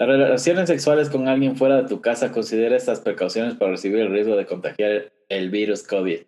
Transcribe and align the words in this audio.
Las 0.00 0.08
relaciones 0.08 0.66
sexuales 0.66 1.10
con 1.10 1.28
alguien 1.28 1.56
fuera 1.56 1.82
de 1.82 1.86
tu 1.86 2.00
casa, 2.00 2.32
considera 2.32 2.74
estas 2.74 3.00
precauciones 3.00 3.52
para 3.56 3.72
recibir 3.72 4.00
el 4.00 4.10
riesgo 4.10 4.34
de 4.34 4.46
contagiar 4.46 5.12
el 5.28 5.50
virus 5.50 5.82
COVID. 5.82 6.20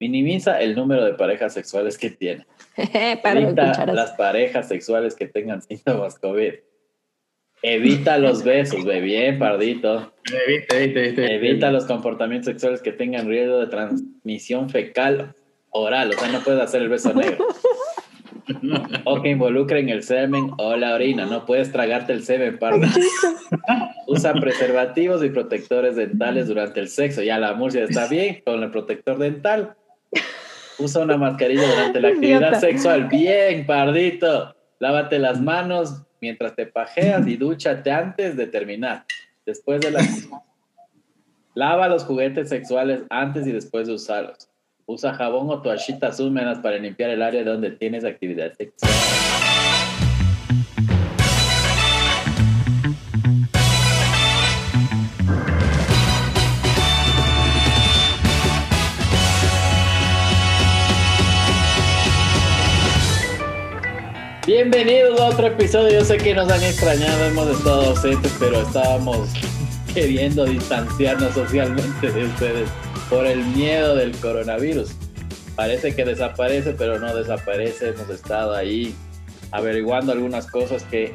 Minimiza 0.00 0.58
el 0.58 0.74
número 0.74 1.04
de 1.04 1.12
parejas 1.12 1.52
sexuales 1.52 1.98
que 1.98 2.08
tiene. 2.08 2.46
Evita 2.78 3.84
las 3.84 4.12
parejas 4.12 4.68
sexuales 4.68 5.14
que 5.14 5.26
tengan 5.26 5.60
síntomas 5.60 6.18
COVID. 6.18 6.54
Evita 7.62 8.16
los 8.16 8.42
besos, 8.42 8.86
ve 8.86 9.02
bien, 9.02 9.38
pardito. 9.38 10.14
Evita, 10.46 10.78
evita, 10.78 11.00
evita, 11.00 11.26
evita 11.26 11.70
los 11.70 11.84
comportamientos 11.84 12.46
sexuales 12.46 12.80
que 12.80 12.92
tengan 12.92 13.28
riesgo 13.28 13.58
de 13.58 13.66
transmisión 13.66 14.70
fecal 14.70 15.36
oral. 15.68 16.08
O 16.08 16.18
sea, 16.18 16.28
no 16.32 16.40
puedes 16.40 16.62
hacer 16.62 16.80
el 16.80 16.88
beso 16.88 17.12
negro. 17.12 17.46
o 19.04 19.22
que 19.22 19.30
involucren 19.30 19.88
el 19.88 20.02
semen 20.02 20.50
o 20.58 20.76
la 20.76 20.94
orina. 20.94 21.26
No 21.26 21.46
puedes 21.46 21.72
tragarte 21.72 22.12
el 22.12 22.22
semen, 22.22 22.58
parda. 22.58 22.88
Usa 24.06 24.34
preservativos 24.34 25.24
y 25.24 25.30
protectores 25.30 25.96
dentales 25.96 26.48
durante 26.48 26.80
el 26.80 26.88
sexo. 26.88 27.22
Ya 27.22 27.38
la 27.38 27.54
murcia 27.54 27.84
está 27.84 28.08
bien 28.08 28.42
con 28.44 28.62
el 28.62 28.70
protector 28.70 29.18
dental. 29.18 29.76
Usa 30.78 31.02
una 31.02 31.16
mascarilla 31.16 31.68
durante 31.68 32.00
la 32.00 32.08
actividad 32.08 32.60
sexual. 32.60 33.08
Bien, 33.08 33.66
pardito. 33.66 34.54
Lávate 34.78 35.18
las 35.18 35.40
manos 35.40 36.02
mientras 36.20 36.54
te 36.54 36.66
pajeas 36.66 37.26
y 37.26 37.36
dúchate 37.36 37.90
antes 37.90 38.36
de 38.36 38.46
terminar. 38.46 39.04
Después 39.46 39.80
de 39.80 39.90
la... 39.90 40.00
Lava 41.54 41.88
los 41.88 42.04
juguetes 42.04 42.48
sexuales 42.48 43.02
antes 43.10 43.46
y 43.46 43.52
después 43.52 43.88
de 43.88 43.94
usarlos. 43.94 44.49
Usa 44.92 45.14
jabón 45.14 45.48
o 45.50 45.62
toallitas 45.62 46.18
húmedas 46.18 46.58
para 46.58 46.76
limpiar 46.76 47.10
el 47.10 47.22
área 47.22 47.44
donde 47.44 47.70
tienes 47.70 48.04
actividad 48.04 48.52
sexual. 48.54 48.90
Bienvenidos 64.44 65.20
a 65.20 65.26
otro 65.26 65.46
episodio. 65.46 66.00
Yo 66.00 66.04
sé 66.04 66.18
que 66.18 66.34
nos 66.34 66.50
han 66.50 66.64
extrañado, 66.64 67.26
hemos 67.26 67.46
estado 67.46 67.90
ausentes, 67.90 68.36
pero 68.40 68.62
estábamos 68.62 69.28
queriendo 69.94 70.44
distanciarnos 70.46 71.32
socialmente 71.32 72.10
de 72.10 72.24
ustedes 72.24 72.68
por 73.10 73.26
el 73.26 73.44
miedo 73.44 73.96
del 73.96 74.12
coronavirus. 74.12 74.92
Parece 75.56 75.94
que 75.94 76.04
desaparece, 76.04 76.72
pero 76.72 77.00
no 77.00 77.14
desaparece. 77.14 77.88
Hemos 77.88 78.08
estado 78.08 78.54
ahí 78.54 78.94
averiguando 79.50 80.12
algunas 80.12 80.46
cosas 80.46 80.84
que 80.84 81.12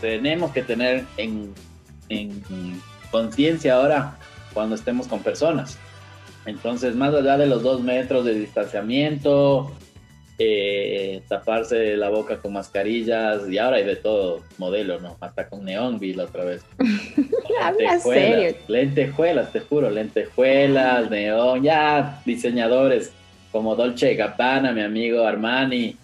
tenemos 0.00 0.50
que 0.52 0.62
tener 0.62 1.04
en, 1.18 1.54
conciencia 3.10 3.74
ahora 3.74 4.16
cuando 4.54 4.74
estemos 4.74 5.06
con 5.06 5.20
personas. 5.20 5.78
Entonces, 6.46 6.96
más 6.96 7.14
allá 7.14 7.36
de 7.36 7.46
los 7.46 7.62
dos 7.62 7.82
metros 7.82 8.24
de 8.24 8.34
distanciamiento, 8.34 9.70
eh, 10.44 11.22
taparse 11.28 11.96
la 11.96 12.08
boca 12.08 12.38
con 12.38 12.54
mascarillas 12.54 13.48
y 13.48 13.58
ahora 13.58 13.76
hay 13.76 13.84
de 13.84 13.96
todo 13.96 14.42
modelo, 14.58 14.98
¿no? 14.98 15.16
Hasta 15.20 15.48
con 15.48 15.64
neón 15.64 16.00
vi 16.00 16.14
la 16.14 16.24
otra 16.24 16.44
vez. 16.44 16.64
lentejuelas, 17.78 18.56
lentejuelas, 18.68 19.52
te 19.52 19.60
juro, 19.60 19.90
lentejuelas, 19.90 21.10
neón, 21.10 21.62
ya 21.62 22.20
diseñadores 22.24 23.12
como 23.52 23.76
Dolce 23.76 24.14
Gabbana, 24.16 24.72
mi 24.72 24.80
amigo 24.80 25.24
Armani 25.24 25.96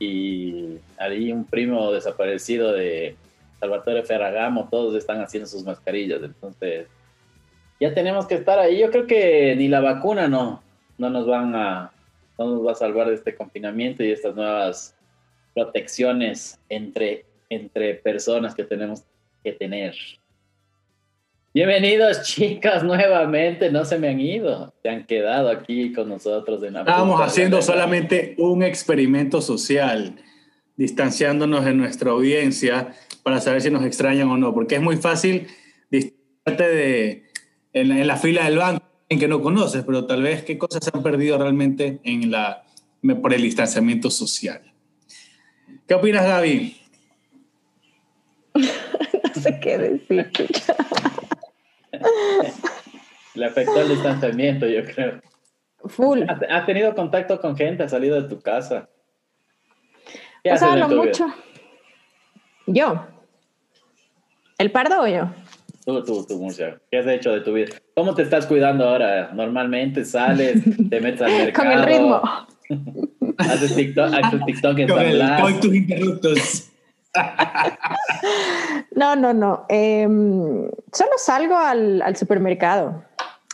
y 0.00 0.78
ahí 0.98 1.30
un 1.30 1.44
primo 1.44 1.92
desaparecido 1.92 2.72
de 2.72 3.14
Salvatore 3.60 4.02
Ferragamo, 4.02 4.68
todos 4.68 4.96
están 4.96 5.20
haciendo 5.20 5.48
sus 5.48 5.62
mascarillas, 5.62 6.22
entonces 6.24 6.88
ya 7.78 7.94
tenemos 7.94 8.26
que 8.26 8.34
estar 8.34 8.58
ahí. 8.58 8.80
Yo 8.80 8.90
creo 8.90 9.06
que 9.06 9.54
ni 9.56 9.68
la 9.68 9.80
vacuna 9.80 10.26
no, 10.26 10.62
no 10.98 11.08
nos 11.08 11.26
van 11.26 11.54
a 11.54 11.92
no 12.38 12.46
nos 12.46 12.66
va 12.66 12.72
a 12.72 12.74
salvar 12.74 13.08
de 13.08 13.14
este 13.14 13.34
confinamiento 13.34 14.04
y 14.04 14.12
estas 14.12 14.34
nuevas 14.34 14.94
protecciones 15.54 16.60
entre, 16.68 17.24
entre 17.48 17.94
personas 17.94 18.54
que 18.54 18.64
tenemos 18.64 19.02
que 19.42 19.52
tener. 19.52 19.94
Bienvenidos 21.54 22.22
chicas 22.24 22.84
nuevamente, 22.84 23.70
no 23.70 23.86
se 23.86 23.98
me 23.98 24.08
han 24.08 24.20
ido, 24.20 24.74
se 24.82 24.90
han 24.90 25.06
quedado 25.06 25.48
aquí 25.48 25.94
con 25.94 26.10
nosotros. 26.10 26.62
En 26.62 26.76
Estábamos 26.76 27.20
haciendo 27.22 27.62
solamente 27.62 28.34
un 28.36 28.62
experimento 28.62 29.40
social, 29.40 30.16
distanciándonos 30.76 31.64
de 31.64 31.72
nuestra 31.72 32.10
audiencia 32.10 32.92
para 33.22 33.40
saber 33.40 33.62
si 33.62 33.70
nos 33.70 33.84
extrañan 33.84 34.28
o 34.28 34.36
no, 34.36 34.52
porque 34.52 34.74
es 34.74 34.82
muy 34.82 34.98
fácil 34.98 35.46
distanciarte 35.90 36.68
de, 36.68 37.24
en 37.72 38.06
la 38.06 38.16
fila 38.16 38.44
del 38.44 38.58
banco 38.58 38.85
en 39.08 39.18
que 39.18 39.28
no 39.28 39.40
conoces, 39.40 39.84
pero 39.84 40.06
tal 40.06 40.22
vez 40.22 40.42
qué 40.42 40.58
cosas 40.58 40.84
se 40.84 40.90
han 40.92 41.02
perdido 41.02 41.38
realmente 41.38 42.00
en 42.04 42.30
la, 42.30 42.64
por 43.22 43.32
el 43.32 43.42
distanciamiento 43.42 44.10
social. 44.10 44.62
¿Qué 45.86 45.94
opinas, 45.94 46.24
Gaby? 46.24 46.76
no 48.54 49.42
sé 49.42 49.60
qué 49.60 49.78
decir. 49.78 50.30
Le 53.34 53.46
afectó 53.46 53.80
el 53.80 53.88
distanciamiento, 53.90 54.66
yo 54.66 54.84
creo. 54.84 55.20
Full. 55.84 56.22
¿Has 56.48 56.66
tenido 56.66 56.94
contacto 56.94 57.40
con 57.40 57.56
gente? 57.56 57.84
¿Has 57.84 57.92
salido 57.92 58.20
de 58.20 58.28
tu 58.28 58.40
casa? 58.40 58.88
¿Qué 60.42 60.50
pues 60.50 60.62
hablo 60.62 60.88
mucho. 60.88 61.26
Yo. 62.66 63.06
¿El 64.58 64.72
pardo 64.72 65.02
o 65.02 65.06
yo? 65.06 65.30
Tú, 65.86 66.02
tú, 66.02 66.26
tú, 66.26 66.36
Murcia. 66.36 66.80
¿Qué 66.90 66.98
has 66.98 67.06
hecho 67.06 67.30
de 67.30 67.42
tu 67.42 67.52
vida? 67.52 67.76
¿Cómo 67.94 68.12
te 68.12 68.22
estás 68.22 68.44
cuidando 68.46 68.88
ahora? 68.88 69.30
Normalmente 69.32 70.04
sales, 70.04 70.60
te 70.90 71.00
metes 71.00 71.22
al 71.22 71.30
mercado. 71.30 71.68
Con 71.68 71.78
el 71.78 71.86
ritmo. 71.86 72.22
haces 73.38 73.76
TikTok, 73.76 74.12
haces 74.12 74.44
TikTok 74.46 74.78
en 74.80 74.88
Con, 74.88 75.42
con 75.42 75.60
tus 75.60 75.74
interruptos. 75.76 76.72
no, 78.96 79.14
no, 79.14 79.32
no. 79.32 79.64
Em, 79.68 80.68
solo 80.92 81.12
salgo 81.18 81.56
al, 81.56 82.02
al, 82.02 82.16
supermercado. 82.16 83.04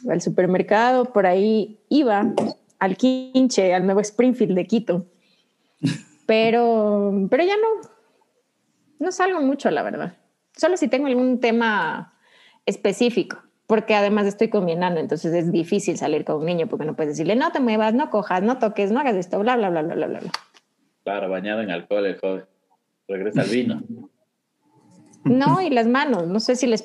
Al 0.09 0.23
supermercado, 0.23 1.13
por 1.13 1.27
ahí 1.27 1.81
iba 1.91 2.33
al 2.79 2.97
Quinche, 2.97 3.75
al 3.75 3.85
nuevo 3.85 4.01
Springfield 4.01 4.57
de 4.57 4.67
Quito. 4.67 5.07
Pero, 6.25 7.13
pero 7.29 7.45
ya 7.45 7.57
no. 7.59 7.91
No 9.01 9.13
salgo 9.13 9.43
mucho, 9.43 9.71
la 9.71 9.83
verdad. 9.83 10.17
Solo 10.57 10.79
si 10.79 10.89
tengo 10.89 11.09
algún 11.09 11.39
tema 11.39 12.12
específico, 12.67 13.39
porque 13.67 13.95
además 13.95 14.27
estoy 14.27 14.49
con 14.49 14.65
mi 14.65 14.73
enano, 14.73 14.99
entonces 14.99 15.33
es 15.33 15.51
difícil 15.51 15.97
salir 15.97 16.25
con 16.25 16.37
un 16.37 16.47
niño 16.47 16.67
porque 16.67 16.85
no 16.85 16.95
puedes 16.95 17.13
decirle, 17.13 17.37
no 17.37 17.53
te 17.53 17.61
muevas, 17.61 17.95
no 17.95 18.11
cojas, 18.11 18.43
no 18.43 18.59
toques, 18.59 18.93
no 18.93 19.01
hagas 19.01 19.17
esto, 19.17 19.39
bla, 19.39 19.57
bla, 19.57 19.71
bla, 19.71 19.83
bla, 19.83 19.95
bla, 19.95 20.07
bla. 20.07 20.21
Claro, 21.05 21.29
bañado 21.29 21.63
en 21.63 21.71
alcohol 21.71 22.07
el 22.07 22.19
joven. 22.19 22.45
Regresa 23.09 23.43
al 23.43 23.49
vino. 23.49 23.83
No, 25.25 25.61
y 25.61 25.71
las 25.71 25.87
manos, 25.87 26.27
no 26.27 26.41
sé 26.41 26.57
si 26.57 26.67
les... 26.67 26.85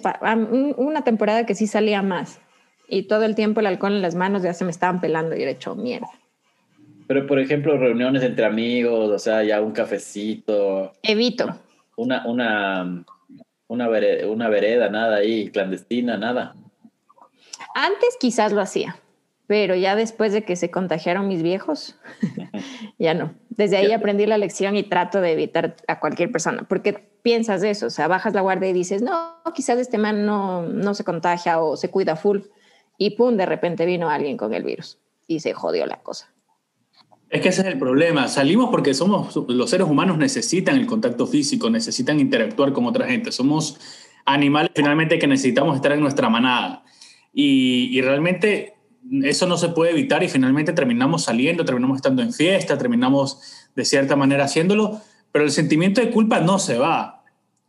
Una 0.77 1.03
temporada 1.03 1.45
que 1.45 1.55
sí 1.55 1.67
salía 1.67 2.01
más 2.01 2.39
y 2.87 3.03
todo 3.03 3.23
el 3.23 3.35
tiempo 3.35 3.59
el 3.59 3.67
alcohol 3.67 3.93
en 3.93 4.01
las 4.01 4.15
manos 4.15 4.43
ya 4.43 4.53
se 4.53 4.63
me 4.63 4.71
estaban 4.71 5.01
pelando 5.01 5.35
y 5.35 5.41
era 5.41 5.51
hecho 5.51 5.75
mierda. 5.75 6.09
Pero, 7.07 7.25
por 7.25 7.39
ejemplo, 7.39 7.77
reuniones 7.77 8.23
entre 8.23 8.45
amigos, 8.45 9.09
o 9.09 9.19
sea, 9.19 9.43
ya 9.43 9.61
un 9.61 9.71
cafecito. 9.71 10.93
Evito. 11.01 11.57
Una, 11.95 12.25
una, 12.27 13.05
una 13.67 13.87
vereda, 13.87 14.27
una 14.27 14.49
vereda, 14.49 14.89
nada 14.89 15.17
ahí, 15.17 15.49
clandestina, 15.49 16.17
nada. 16.17 16.55
Antes 17.75 18.17
quizás 18.19 18.51
lo 18.51 18.61
hacía, 18.61 18.97
pero 19.45 19.75
ya 19.75 19.95
después 19.95 20.33
de 20.33 20.43
que 20.43 20.55
se 20.55 20.71
contagiaron 20.71 21.27
mis 21.27 21.43
viejos, 21.43 21.95
ya 22.97 23.13
no. 23.13 23.33
Desde 23.49 23.77
ahí 23.77 23.91
aprendí 23.91 24.25
la 24.25 24.37
lección 24.37 24.75
y 24.75 24.83
trato 24.83 25.19
de 25.21 25.31
evitar 25.31 25.75
a 25.87 25.99
cualquier 25.99 26.31
persona, 26.31 26.65
porque 26.67 26.93
piensas 27.21 27.63
eso, 27.63 27.87
o 27.87 27.89
sea, 27.89 28.07
bajas 28.07 28.33
la 28.33 28.41
guardia 28.41 28.69
y 28.69 28.73
dices, 28.73 29.01
no, 29.01 29.41
quizás 29.53 29.79
este 29.79 29.97
man 29.97 30.25
no, 30.25 30.63
no 30.63 30.93
se 30.93 31.03
contagia 31.03 31.59
o 31.59 31.75
se 31.75 31.89
cuida 31.89 32.15
full, 32.15 32.41
y 32.97 33.11
pum, 33.11 33.37
de 33.37 33.45
repente 33.45 33.85
vino 33.85 34.09
alguien 34.09 34.37
con 34.37 34.53
el 34.53 34.63
virus 34.63 34.99
y 35.27 35.39
se 35.39 35.53
jodió 35.53 35.85
la 35.85 36.01
cosa. 36.01 36.31
Es 37.29 37.41
que 37.41 37.49
ese 37.49 37.61
es 37.61 37.67
el 37.67 37.77
problema. 37.77 38.27
Salimos 38.27 38.69
porque 38.69 38.93
somos, 38.93 39.35
los 39.47 39.69
seres 39.69 39.87
humanos 39.87 40.17
necesitan 40.17 40.77
el 40.77 40.85
contacto 40.85 41.27
físico, 41.27 41.69
necesitan 41.69 42.19
interactuar 42.19 42.71
con 42.71 42.85
otra 42.85 43.07
gente. 43.07 43.31
Somos 43.31 43.77
animales 44.25 44.71
finalmente 44.73 45.19
que 45.19 45.27
necesitamos 45.27 45.75
estar 45.75 45.91
en 45.91 45.99
nuestra 45.99 46.29
manada. 46.29 46.83
Y, 47.33 47.97
y 47.97 48.01
realmente 48.01 48.75
eso 49.23 49.47
no 49.47 49.57
se 49.57 49.69
puede 49.69 49.91
evitar 49.91 50.23
y 50.23 50.29
finalmente 50.29 50.73
terminamos 50.73 51.23
saliendo, 51.23 51.65
terminamos 51.65 51.97
estando 51.97 52.21
en 52.21 52.33
fiesta, 52.33 52.77
terminamos 52.77 53.41
de 53.75 53.85
cierta 53.85 54.15
manera 54.15 54.45
haciéndolo, 54.45 55.01
pero 55.31 55.45
el 55.45 55.51
sentimiento 55.51 56.01
de 56.01 56.11
culpa 56.11 56.39
no 56.39 56.59
se 56.59 56.77
va. 56.77 57.23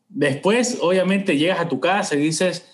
Después, 0.08 0.78
obviamente, 0.80 1.36
llegas 1.36 1.60
a 1.60 1.68
tu 1.68 1.80
casa 1.80 2.14
y 2.14 2.20
dices, 2.20 2.66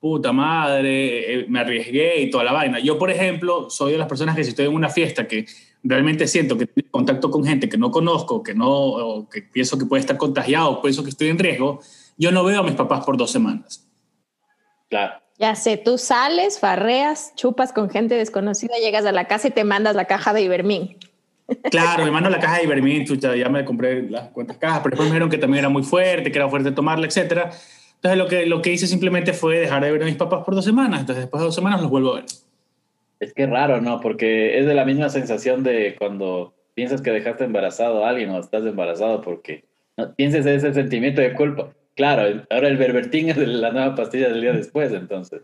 puta 0.00 0.32
madre, 0.32 1.34
eh, 1.34 1.46
me 1.48 1.60
arriesgué 1.60 2.22
y 2.22 2.30
toda 2.30 2.42
la 2.42 2.52
vaina. 2.52 2.80
Yo, 2.80 2.98
por 2.98 3.10
ejemplo, 3.10 3.68
soy 3.68 3.92
de 3.92 3.98
las 3.98 4.08
personas 4.08 4.34
que 4.34 4.42
si 4.42 4.50
estoy 4.50 4.66
en 4.66 4.74
una 4.74 4.88
fiesta 4.88 5.28
que 5.28 5.46
realmente 5.82 6.26
siento 6.26 6.56
que 6.56 6.66
tengo 6.66 6.90
contacto 6.90 7.30
con 7.30 7.44
gente 7.44 7.68
que 7.68 7.76
no 7.76 7.90
conozco, 7.90 8.42
que 8.42 8.54
no, 8.54 9.28
que 9.30 9.42
pienso 9.42 9.78
que 9.78 9.84
puede 9.84 10.00
estar 10.00 10.16
contagiado, 10.16 10.80
pienso 10.80 11.04
que 11.04 11.10
estoy 11.10 11.28
en 11.28 11.38
riesgo, 11.38 11.80
yo 12.16 12.32
no 12.32 12.42
veo 12.44 12.60
a 12.60 12.62
mis 12.62 12.74
papás 12.74 13.04
por 13.04 13.16
dos 13.16 13.30
semanas. 13.30 13.86
Claro. 14.88 15.20
Ya 15.38 15.54
sé, 15.54 15.76
tú 15.78 15.96
sales, 15.96 16.58
farreas, 16.58 17.34
chupas 17.34 17.72
con 17.72 17.88
gente 17.88 18.14
desconocida, 18.14 18.74
llegas 18.76 19.06
a 19.06 19.12
la 19.12 19.26
casa 19.26 19.48
y 19.48 19.50
te 19.50 19.64
mandas 19.64 19.96
la 19.96 20.06
caja 20.06 20.32
de 20.32 20.42
Ibermín. 20.42 20.98
Claro, 21.70 22.04
me 22.04 22.10
mando 22.10 22.28
la 22.30 22.38
caja 22.38 22.58
de 22.58 22.64
Ibermín, 22.64 23.04
ya 23.06 23.48
me 23.48 23.64
compré 23.64 24.08
las 24.08 24.28
cuantas 24.28 24.58
cajas, 24.58 24.80
pero 24.80 24.90
después 24.90 25.08
me 25.08 25.14
dijeron 25.14 25.30
que 25.30 25.38
también 25.38 25.60
era 25.60 25.68
muy 25.68 25.82
fuerte, 25.82 26.30
que 26.30 26.38
era 26.38 26.48
fuerte 26.48 26.72
tomarla, 26.72 27.06
etc. 27.06 27.52
Entonces 28.02 28.18
lo 28.18 28.28
que, 28.28 28.46
lo 28.46 28.62
que 28.62 28.72
hice 28.72 28.86
simplemente 28.86 29.34
fue 29.34 29.58
dejar 29.58 29.84
de 29.84 29.92
ver 29.92 30.02
a 30.02 30.06
mis 30.06 30.16
papás 30.16 30.42
por 30.42 30.54
dos 30.54 30.64
semanas, 30.64 31.00
entonces 31.00 31.24
después 31.24 31.42
de 31.42 31.44
dos 31.44 31.54
semanas 31.54 31.82
los 31.82 31.90
vuelvo 31.90 32.12
a 32.12 32.14
ver. 32.16 32.24
Es 33.20 33.34
que 33.34 33.46
raro, 33.46 33.82
¿no? 33.82 34.00
Porque 34.00 34.58
es 34.58 34.64
de 34.64 34.72
la 34.72 34.86
misma 34.86 35.10
sensación 35.10 35.62
de 35.62 35.96
cuando 35.98 36.54
piensas 36.72 37.02
que 37.02 37.10
dejaste 37.10 37.44
embarazado 37.44 38.02
a 38.02 38.08
alguien 38.08 38.30
o 38.30 38.40
estás 38.40 38.64
embarazado 38.64 39.20
porque 39.20 39.64
no, 39.98 40.14
pienses 40.14 40.46
ese 40.46 40.72
sentimiento 40.72 41.20
de 41.20 41.34
culpa. 41.34 41.74
Claro, 41.94 42.42
ahora 42.48 42.68
el 42.68 42.78
berbertín 42.78 43.28
es 43.28 43.36
la 43.36 43.70
nueva 43.70 43.94
pastilla 43.94 44.30
del 44.30 44.40
día 44.40 44.54
después, 44.54 44.90
entonces. 44.92 45.42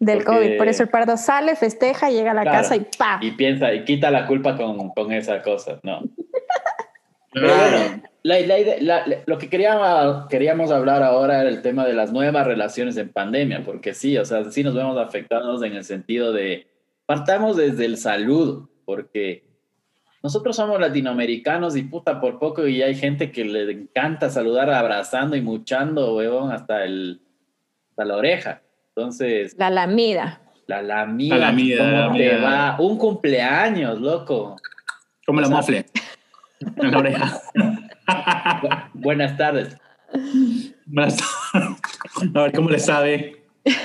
Del 0.00 0.24
COVID, 0.24 0.56
por 0.58 0.66
eso 0.66 0.82
el 0.82 0.88
pardo 0.88 1.16
sale, 1.16 1.54
festeja, 1.54 2.10
llega 2.10 2.32
a 2.32 2.34
la 2.34 2.44
casa 2.44 2.74
y 2.74 2.80
¡pa! 2.98 3.20
Y 3.22 3.30
piensa, 3.30 3.72
y 3.72 3.84
quita 3.84 4.10
la 4.10 4.26
culpa 4.26 4.56
con, 4.56 4.90
con 4.90 5.12
esa 5.12 5.40
cosa, 5.40 5.78
¿no? 5.84 6.02
Claro. 8.26 9.04
lo 9.26 9.38
que 9.38 9.48
queríamos, 9.48 10.26
queríamos 10.26 10.70
hablar 10.72 11.02
ahora 11.02 11.40
era 11.40 11.48
el 11.48 11.62
tema 11.62 11.86
de 11.86 11.94
las 11.94 12.12
nuevas 12.12 12.46
relaciones 12.46 12.96
en 12.96 13.10
pandemia, 13.10 13.62
porque 13.64 13.94
sí, 13.94 14.18
o 14.18 14.24
sea, 14.24 14.50
sí 14.50 14.64
nos 14.64 14.74
vemos 14.74 14.98
afectados 14.98 15.62
en 15.62 15.74
el 15.74 15.84
sentido 15.84 16.32
de, 16.32 16.66
partamos 17.06 17.56
desde 17.56 17.84
el 17.84 17.96
saludo, 17.96 18.68
porque 18.84 19.44
nosotros 20.22 20.56
somos 20.56 20.80
latinoamericanos 20.80 21.76
y 21.76 21.84
puta 21.84 22.20
por 22.20 22.40
poco 22.40 22.66
y 22.66 22.82
hay 22.82 22.96
gente 22.96 23.30
que 23.30 23.44
le 23.44 23.70
encanta 23.70 24.28
saludar 24.28 24.70
abrazando 24.70 25.36
y 25.36 25.40
muchando, 25.40 26.16
huevón, 26.16 26.50
hasta, 26.50 26.84
el, 26.84 27.20
hasta 27.90 28.04
la 28.04 28.16
oreja. 28.16 28.62
Entonces... 28.88 29.54
La 29.56 29.70
lamida. 29.70 30.40
La 30.66 30.82
lamida. 30.82 31.36
La 31.36 31.46
lamida. 31.52 32.06
¿Cómo 32.06 32.16
te 32.16 32.36
va? 32.38 32.76
Un 32.80 32.98
cumpleaños, 32.98 34.00
loco. 34.00 34.56
Como 35.24 35.40
la 35.40 35.48
mofle. 35.48 35.86
En 36.60 36.90
la 36.90 36.98
oreja. 36.98 37.40
Buenas 38.94 39.36
tardes. 39.36 39.76
Buenas 40.86 41.16
tardes. 41.16 42.34
A 42.34 42.42
ver 42.42 42.52
cómo 42.52 42.70
le 42.70 42.78
sabe. 42.78 43.44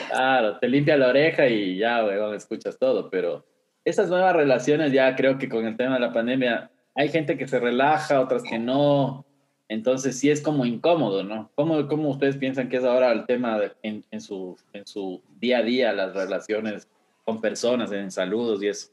Claro, 0.10 0.58
te 0.60 0.68
limpia 0.68 0.98
la 0.98 1.08
oreja 1.08 1.48
y 1.48 1.78
ya, 1.78 2.06
huevón, 2.06 2.36
escuchas 2.36 2.78
todo, 2.78 3.10
pero 3.10 3.46
esas 3.84 4.10
nuevas 4.10 4.36
relaciones 4.36 4.92
ya 4.92 5.16
creo 5.16 5.38
que 5.38 5.50
con 5.50 5.66
el 5.66 5.76
tema 5.76 5.96
de 5.96 6.02
la 6.02 6.14
pandemia 6.14 6.70
hay 6.96 7.10
gente 7.10 7.38
que 7.38 7.48
se 7.48 7.60
relaja, 7.60 8.22
otras 8.22 8.44
que 8.44 8.60
no. 8.60 9.26
Entonces 9.70 10.20
sí 10.20 10.30
es 10.30 10.42
como 10.42 10.66
incómodo, 10.66 11.24
¿no? 11.24 11.50
¿Cómo, 11.56 11.88
cómo 11.88 12.10
ustedes 12.10 12.38
piensan 12.38 12.68
que 12.70 12.78
es 12.78 12.84
ahora 12.84 13.12
el 13.12 13.26
tema 13.26 13.58
en, 13.82 14.04
en, 14.12 14.22
su, 14.22 14.58
en 14.74 14.86
su 14.86 15.22
día 15.40 15.60
a 15.60 15.64
día, 15.64 15.94
las 15.94 16.14
relaciones 16.14 16.90
con 17.24 17.40
personas, 17.40 17.92
en 17.92 18.12
saludos 18.12 18.62
y 18.62 18.68
eso? 18.68 18.90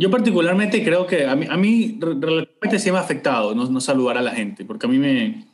Yo 0.00 0.10
particularmente 0.10 0.82
creo 0.82 1.06
que 1.06 1.26
a 1.26 1.36
mí, 1.36 1.46
a 1.46 1.58
mí 1.58 1.98
relativamente 2.00 2.78
sí 2.78 2.90
me 2.90 2.96
ha 2.96 3.02
afectado 3.02 3.54
no, 3.54 3.66
no 3.66 3.82
saludar 3.82 4.16
a 4.16 4.22
la 4.22 4.30
gente, 4.30 4.64
porque 4.64 4.86
a 4.86 4.88
mí 4.88 4.98
me, 4.98 5.44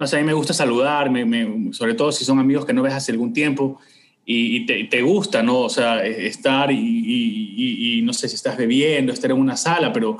no 0.00 0.06
sé, 0.08 0.16
a 0.16 0.18
mí 0.18 0.26
me 0.26 0.32
gusta 0.32 0.52
saludar, 0.52 1.10
me, 1.10 1.72
sobre 1.72 1.94
todo 1.94 2.10
si 2.10 2.24
son 2.24 2.40
amigos 2.40 2.64
que 2.66 2.72
no 2.72 2.82
ves 2.82 2.92
hace 2.92 3.12
algún 3.12 3.32
tiempo 3.32 3.78
y, 4.26 4.66
te, 4.66 5.02
gusta, 5.02 5.44
¿no? 5.44 5.60
O 5.60 5.68
sea, 5.68 6.04
e, 6.04 6.26
estar 6.26 6.72
y, 6.72 8.02
no 8.04 8.12
sé 8.12 8.28
si 8.28 8.34
estás 8.34 8.56
bebiendo, 8.56 9.12
estar 9.12 9.30
en 9.30 9.38
una 9.38 9.56
sala, 9.56 9.92
pero 9.92 10.18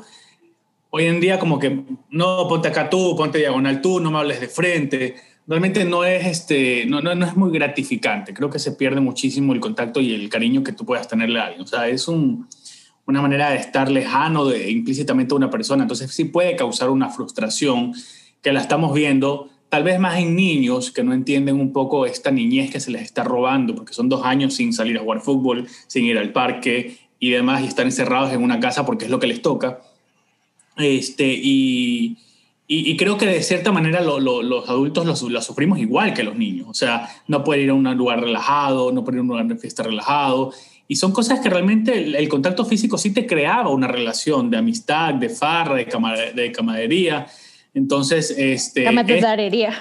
hoy 0.89 1.07
en 1.07 1.19
día 1.19 1.37
como 1.37 1.59
que, 1.59 1.83
no, 2.11 2.47
ponte 2.47 2.69
acá 2.69 2.89
tú, 2.89 3.13
ponte 3.17 3.39
diagonal 3.39 3.81
tú, 3.81 3.99
no 3.99 4.09
me 4.09 4.19
hables 4.19 4.39
de 4.39 4.47
frente. 4.47 5.15
Realmente 5.47 5.83
no 5.83 6.05
es, 6.05 6.25
este, 6.25 6.85
no, 6.85 7.01
no, 7.01 7.13
no 7.13 7.25
es 7.25 7.35
muy 7.35 7.51
gratificante. 7.51 8.33
Creo 8.33 8.49
que 8.49 8.57
se 8.57 8.71
pierde 8.71 9.01
muchísimo 9.01 9.51
el 9.51 9.59
contacto 9.59 9.99
y 9.99 10.13
el 10.13 10.29
cariño 10.29 10.63
que 10.63 10.71
tú 10.71 10.85
puedas 10.85 11.09
tenerle 11.09 11.41
a 11.41 11.47
alguien. 11.47 11.63
O 11.63 11.67
sea, 11.67 11.89
es 11.89 12.07
un, 12.07 12.47
una 13.07 13.21
manera 13.21 13.49
de 13.51 13.57
estar 13.57 13.89
lejano 13.89 14.45
de, 14.45 14.71
implícitamente 14.71 15.33
a 15.33 15.37
una 15.37 15.49
persona. 15.49 15.83
Entonces 15.83 16.11
sí 16.11 16.25
puede 16.25 16.55
causar 16.55 16.89
una 16.89 17.09
frustración 17.09 17.93
que 18.41 18.51
la 18.51 18.61
estamos 18.61 18.93
viendo 18.93 19.49
tal 19.69 19.83
vez 19.83 19.99
más 19.99 20.17
en 20.19 20.35
niños 20.35 20.91
que 20.91 21.03
no 21.03 21.13
entienden 21.13 21.59
un 21.59 21.73
poco 21.73 22.05
esta 22.05 22.31
niñez 22.31 22.71
que 22.71 22.79
se 22.79 22.91
les 22.91 23.01
está 23.01 23.23
robando, 23.23 23.75
porque 23.75 23.93
son 23.93 24.07
dos 24.07 24.23
años 24.23 24.53
sin 24.53 24.71
salir 24.71 24.97
a 24.97 25.01
jugar 25.01 25.21
fútbol, 25.21 25.67
sin 25.87 26.05
ir 26.05 26.17
al 26.17 26.31
parque 26.31 26.97
y 27.19 27.31
demás, 27.31 27.61
y 27.61 27.67
están 27.67 27.87
encerrados 27.87 28.31
en 28.31 28.41
una 28.43 28.59
casa 28.59 28.85
porque 28.85 29.05
es 29.05 29.11
lo 29.11 29.19
que 29.19 29.27
les 29.27 29.41
toca. 29.41 29.81
Este, 30.77 31.25
y, 31.27 32.17
y, 32.67 32.97
creo 32.97 33.17
que 33.17 33.25
de 33.25 33.41
cierta 33.43 33.71
manera 33.71 34.01
los 34.01 34.69
adultos 34.69 35.05
lo, 35.05 35.41
sufrimos 35.41 35.79
igual 35.79 36.13
que 36.13 36.23
los 36.23 36.35
niños. 36.35 36.67
O 36.69 36.73
sea, 36.73 37.09
no 37.27 37.43
poder 37.43 37.61
ir 37.61 37.69
a 37.69 37.73
un 37.73 37.83
lugar 37.97 38.21
relajado, 38.21 38.91
no 38.91 39.03
poder 39.03 39.15
ir 39.15 39.19
a 39.19 39.21
un 39.23 39.27
lugar 39.27 39.47
de 39.47 39.57
fiesta 39.57 39.83
relajado. 39.83 40.51
Y 40.87 40.97
son 40.97 41.11
cosas 41.11 41.39
que 41.39 41.49
realmente 41.49 42.17
el, 42.17 42.29
contacto 42.29 42.65
físico 42.65 42.97
sí 42.97 43.11
te 43.11 43.25
creaba 43.25 43.69
una 43.69 43.87
relación 43.87 44.49
de 44.49 44.57
amistad, 44.57 45.15
de 45.15 45.29
farra, 45.29 45.75
de, 45.75 45.85
de 46.35 46.51
camaradería 46.51 47.27
entonces, 47.75 48.33
este... 48.37 48.85
Camaradería. 48.85 49.73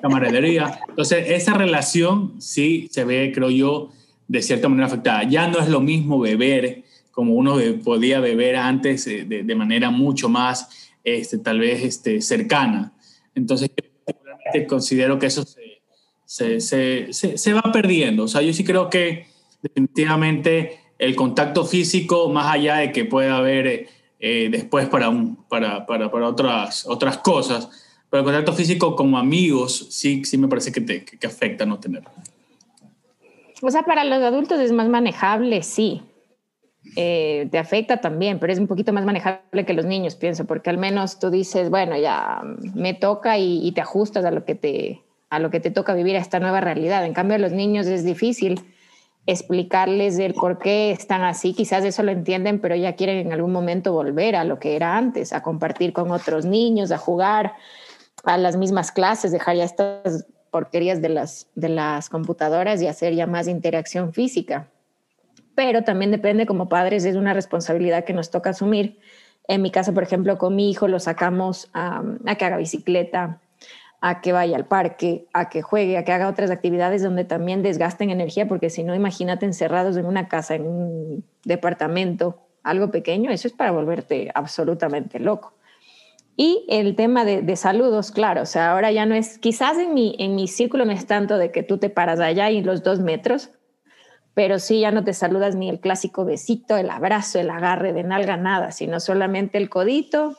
Camaradería. 0.00 0.80
Entonces, 0.88 1.28
esa 1.28 1.54
relación 1.54 2.40
sí 2.40 2.88
se 2.90 3.04
ve, 3.04 3.32
creo 3.34 3.50
yo, 3.50 3.90
de 4.28 4.40
cierta 4.42 4.68
manera 4.68 4.86
afectada. 4.86 5.24
Ya 5.24 5.48
no 5.48 5.58
es 5.58 5.68
lo 5.68 5.80
mismo 5.80 6.20
beber 6.20 6.84
como 7.10 7.34
uno 7.34 7.56
podía 7.84 8.20
beber 8.20 8.56
antes 8.56 9.06
eh, 9.06 9.24
de, 9.26 9.54
manera 9.54 9.90
mucho 9.90 10.30
más, 10.30 10.92
este, 11.04 11.38
tal 11.38 11.58
vez, 11.58 11.82
este, 11.82 12.22
cercana. 12.22 12.94
Entonces, 13.34 13.70
yo 14.54 14.66
considero 14.68 15.18
que 15.18 15.26
eso 15.26 15.44
se, 15.44 16.60
se, 16.60 17.12
se, 17.12 17.36
se, 17.36 17.52
va 17.52 17.72
perdiendo. 17.72 18.24
O 18.24 18.28
sea, 18.28 18.40
yo 18.40 18.52
sí 18.54 18.62
creo 18.62 18.88
que 18.88 19.26
definitivamente 19.62 20.80
el 20.98 21.16
contacto 21.16 21.64
físico, 21.64 22.28
más 22.28 22.52
allá 22.52 22.76
de 22.76 22.92
que 22.92 23.04
pueda 23.04 23.38
haber 23.38 23.66
eh, 23.66 23.88
eh, 24.20 24.48
después 24.50 24.88
para, 24.88 25.08
un, 25.08 25.36
para, 25.48 25.86
para, 25.86 26.10
para, 26.10 26.28
otras, 26.28 26.86
otras 26.86 27.18
cosas. 27.18 27.68
Pero 28.08 28.20
el 28.20 28.24
contacto 28.24 28.52
físico 28.52 28.94
como 28.94 29.18
amigos 29.18 29.88
sí, 29.90 30.24
sí 30.24 30.38
me 30.38 30.46
parece 30.46 30.70
que, 30.70 30.80
te, 30.80 31.04
que, 31.04 31.26
afecta 31.26 31.66
no 31.66 31.80
tenerlo. 31.80 32.10
O 33.62 33.70
sea, 33.70 33.82
para 33.82 34.04
los 34.04 34.22
adultos 34.22 34.60
es 34.60 34.70
más 34.70 34.88
manejable, 34.88 35.62
sí. 35.62 36.02
Eh, 36.96 37.48
te 37.50 37.58
afecta 37.58 38.00
también, 38.00 38.38
pero 38.38 38.52
es 38.52 38.58
un 38.58 38.66
poquito 38.66 38.92
más 38.92 39.04
manejable 39.04 39.64
que 39.64 39.72
los 39.72 39.86
niños, 39.86 40.16
pienso, 40.16 40.44
porque 40.44 40.68
al 40.68 40.78
menos 40.78 41.18
tú 41.18 41.30
dices, 41.30 41.70
bueno, 41.70 41.96
ya 41.96 42.42
me 42.74 42.92
toca 42.92 43.38
y, 43.38 43.72
te 43.72 43.80
ajustas 43.80 44.24
a 44.24 44.30
lo 44.30 44.44
que 44.44 44.54
te, 44.54 45.00
a 45.30 45.38
lo 45.38 45.50
que 45.50 45.60
te 45.60 45.70
toca 45.70 45.94
vivir 45.94 46.16
a 46.16 46.20
esta 46.20 46.38
nueva 46.38 46.60
realidad. 46.60 47.04
En 47.06 47.12
cambio, 47.12 47.36
a 47.36 47.40
los 47.40 47.52
niños 47.52 47.86
es 47.86 48.04
difícil 48.04 48.60
explicarles 49.26 50.18
el 50.18 50.34
por 50.34 50.58
qué 50.58 50.90
están 50.90 51.22
así. 51.22 51.54
Quizás 51.54 51.84
eso 51.84 52.02
lo 52.02 52.10
entienden, 52.10 52.60
pero 52.60 52.74
ya 52.74 52.94
quieren 52.94 53.18
en 53.18 53.32
algún 53.32 53.52
momento 53.52 53.92
volver 53.92 54.36
a 54.36 54.44
lo 54.44 54.58
que 54.58 54.76
era 54.76 54.96
antes, 54.96 55.32
a 55.32 55.42
compartir 55.42 55.92
con 55.92 56.10
otros 56.10 56.44
niños, 56.44 56.90
a 56.90 56.98
jugar 56.98 57.54
a 58.24 58.36
las 58.36 58.56
mismas 58.56 58.90
clases, 58.92 59.32
dejar 59.32 59.56
ya 59.56 59.64
estas 59.64 60.26
porquerías 60.50 61.00
de 61.00 61.08
las, 61.08 61.48
de 61.54 61.68
las 61.68 62.08
computadoras 62.08 62.82
y 62.82 62.86
hacer 62.86 63.14
ya 63.14 63.26
más 63.26 63.48
interacción 63.48 64.12
física. 64.12 64.68
Pero 65.54 65.82
también 65.82 66.10
depende 66.10 66.46
como 66.46 66.68
padres, 66.68 67.04
es 67.04 67.16
una 67.16 67.34
responsabilidad 67.34 68.04
que 68.04 68.12
nos 68.12 68.30
toca 68.30 68.50
asumir. 68.50 68.98
En 69.48 69.62
mi 69.62 69.70
caso, 69.70 69.92
por 69.94 70.02
ejemplo, 70.02 70.38
con 70.38 70.56
mi 70.56 70.70
hijo 70.70 70.88
lo 70.88 70.98
sacamos 70.98 71.68
a 71.74 72.02
que 72.38 72.44
haga 72.44 72.56
bicicleta, 72.56 73.40
a 74.04 74.20
que 74.20 74.32
vaya 74.32 74.56
al 74.56 74.66
parque, 74.66 75.28
a 75.32 75.48
que 75.48 75.62
juegue, 75.62 75.96
a 75.96 76.04
que 76.04 76.10
haga 76.10 76.28
otras 76.28 76.50
actividades 76.50 77.04
donde 77.04 77.24
también 77.24 77.62
desgasten 77.62 78.10
energía, 78.10 78.48
porque 78.48 78.68
si 78.68 78.82
no, 78.82 78.96
imagínate 78.96 79.46
encerrados 79.46 79.96
en 79.96 80.06
una 80.06 80.26
casa, 80.26 80.56
en 80.56 80.66
un 80.66 81.24
departamento, 81.44 82.40
algo 82.64 82.90
pequeño, 82.90 83.30
eso 83.30 83.46
es 83.46 83.54
para 83.54 83.70
volverte 83.70 84.28
absolutamente 84.34 85.20
loco. 85.20 85.54
Y 86.36 86.66
el 86.68 86.96
tema 86.96 87.24
de, 87.24 87.54
saludos, 87.54 88.10
claro, 88.10 88.42
o 88.42 88.46
sea, 88.46 88.72
ahora 88.72 88.90
ya 88.90 89.06
no 89.06 89.14
es, 89.14 89.38
quizás 89.38 89.78
en 89.78 89.94
mi, 89.94 90.16
en 90.18 90.34
mi 90.34 90.48
círculo 90.48 90.84
no 90.84 90.90
es 90.90 91.06
tanto 91.06 91.38
de 91.38 91.52
que 91.52 91.62
tú 91.62 91.78
te 91.78 91.88
paras 91.88 92.18
allá 92.18 92.50
y 92.50 92.60
los 92.60 92.82
dos 92.82 92.98
metros, 92.98 93.50
pero 94.34 94.58
sí 94.58 94.80
ya 94.80 94.90
no 94.90 95.04
te 95.04 95.14
saludas 95.14 95.54
ni 95.54 95.68
el 95.68 95.78
clásico 95.78 96.24
besito, 96.24 96.76
el 96.76 96.90
abrazo, 96.90 97.38
el 97.38 97.50
agarre 97.50 97.92
de 97.92 98.02
nalga, 98.02 98.36
nada, 98.36 98.72
sino 98.72 98.98
solamente 98.98 99.58
el 99.58 99.70
codito, 99.70 100.36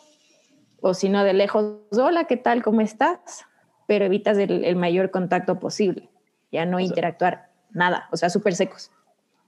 o 0.82 0.94
si 0.94 1.08
no 1.08 1.24
de 1.24 1.32
lejos, 1.32 1.78
hola, 1.92 2.26
¿qué 2.26 2.36
tal? 2.36 2.62
¿Cómo 2.62 2.82
estás? 2.82 3.46
Pero 3.88 4.06
evitas 4.06 4.38
el, 4.38 4.76
mayor 4.76 5.12
contacto 5.12 5.60
posible, 5.60 6.10
ya 6.52 6.66
no 6.66 6.80
interactuar 6.80 7.50
nada, 7.72 8.08
o 8.12 8.18
sea, 8.18 8.30
súper 8.30 8.56
secos. 8.56 8.92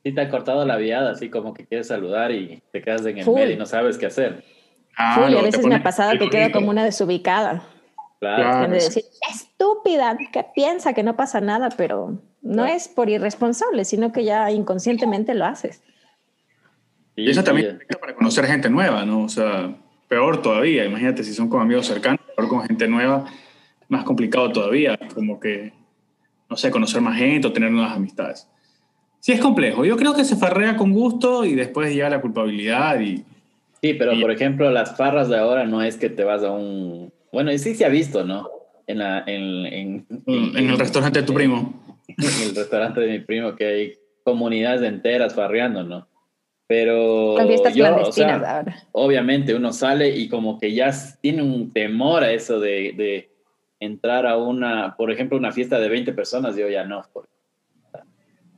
Sí, 0.04 0.14
te 0.14 0.22
ha 0.22 0.30
cortado 0.30 0.66
la 0.66 0.78
viada, 0.78 1.12
así 1.12 1.30
como 1.30 1.54
que 1.54 1.66
quieres 1.66 1.88
saludar 1.88 2.32
y 2.32 2.62
te 2.72 2.82
quedas 2.82 3.06
en 3.06 3.18
el 3.18 3.30
medio 3.30 3.54
y 3.54 3.58
no 3.58 3.66
sabes 3.66 3.98
qué 3.98 4.06
hacer. 4.06 4.44
Ah, 4.98 5.26
a 5.26 5.42
veces 5.42 5.66
me 5.66 5.76
ha 5.76 5.84
pasado 5.84 6.18
que 6.18 6.30
quedo 6.30 6.52
como 6.52 6.70
una 6.70 6.84
desubicada. 6.84 7.64
Claro. 8.20 8.72
decir, 8.72 9.04
estúpida, 9.30 10.18
que 10.32 10.46
piensa 10.56 10.94
que 10.94 11.04
no 11.04 11.16
pasa 11.16 11.42
nada, 11.42 11.70
pero 11.76 12.18
no 12.42 12.66
es 12.66 12.88
por 12.88 13.10
irresponsable, 13.10 13.86
sino 13.86 14.12
que 14.12 14.24
ya 14.24 14.50
inconscientemente 14.52 15.34
lo 15.34 15.46
haces. 15.46 15.84
Y 17.16 17.30
eso 17.30 17.44
también 17.44 17.80
para 18.00 18.16
conocer 18.16 18.46
gente 18.46 18.70
nueva, 18.70 19.06
¿no? 19.06 19.24
O 19.24 19.30
sea, 19.30 19.76
peor 20.08 20.42
todavía, 20.42 20.86
imagínate 20.86 21.24
si 21.24 21.34
son 21.34 21.50
con 21.50 21.62
amigos 21.62 21.88
cercanos, 21.88 22.22
peor 22.36 22.48
con 22.48 22.62
gente 22.64 22.88
nueva 22.88 23.26
más 23.88 24.04
complicado 24.04 24.52
todavía, 24.52 24.98
como 25.14 25.40
que, 25.40 25.74
no 26.50 26.58
sé, 26.58 26.72
conocer 26.72 27.02
más 27.02 27.18
gente 27.18 27.48
o 27.48 27.54
tener 27.54 27.72
nuevas 27.72 27.96
amistades. 27.96 28.48
Sí, 29.20 29.32
es 29.32 29.42
complejo. 29.42 29.86
Yo 29.86 29.98
creo 29.98 30.14
que 30.14 30.24
se 30.24 30.36
farrea 30.36 30.78
con 30.78 30.92
gusto 30.92 31.46
y 31.46 31.56
después 31.56 31.94
llega 31.94 32.10
la 32.10 32.22
culpabilidad 32.22 33.00
y... 33.00 33.24
Sí, 33.82 33.94
pero 33.94 34.20
por 34.20 34.32
ejemplo, 34.32 34.72
las 34.72 34.96
farras 34.96 35.30
de 35.30 35.38
ahora 35.38 35.66
no 35.66 35.82
es 35.82 35.98
que 35.98 36.10
te 36.10 36.24
vas 36.24 36.44
a 36.44 36.52
un... 36.52 37.12
Bueno, 37.32 37.52
y 37.52 37.60
sí 37.60 37.76
se 37.76 37.86
ha 37.86 37.90
visto, 37.90 38.24
¿no? 38.24 38.50
En, 38.88 39.00
la, 39.00 39.24
en, 39.26 39.66
en, 39.66 40.06
en, 40.28 40.70
el 40.70 40.78
restaurante 40.78 41.22
de 41.22 41.26
tu 41.26 41.34
primo. 41.34 41.74
En 42.08 42.16
el 42.50 42.56
restaurante 42.56 43.02
de 43.02 43.12
mi 43.12 43.20
primo, 43.20 43.56
que 43.56 43.66
hay 43.66 43.94
comunidades 44.24 44.82
enteras 44.82 45.34
farreando, 45.34 45.84
¿no? 45.84 46.08
Pero 46.68 47.38
yo, 47.74 47.96
o 47.98 48.12
sea, 48.12 48.66
obviamente 48.92 49.54
uno 49.54 49.72
sale 49.72 50.10
y 50.10 50.28
como 50.30 50.60
que 50.60 50.74
ya 50.74 50.92
tiene 51.22 51.44
un 51.44 51.72
temor 51.72 52.24
a 52.24 52.32
eso 52.32 52.60
de, 52.60 52.94
de, 52.98 53.30
entrar 53.86 54.26
a 54.26 54.38
una, 54.38 54.96
por 54.96 55.12
ejemplo, 55.12 55.38
una 55.38 55.52
fiesta 55.52 55.80
de 55.80 55.90
20 55.90 56.14
personas, 56.14 56.56
yo 56.56 56.68
ya 56.70 56.84
no. 56.84 57.04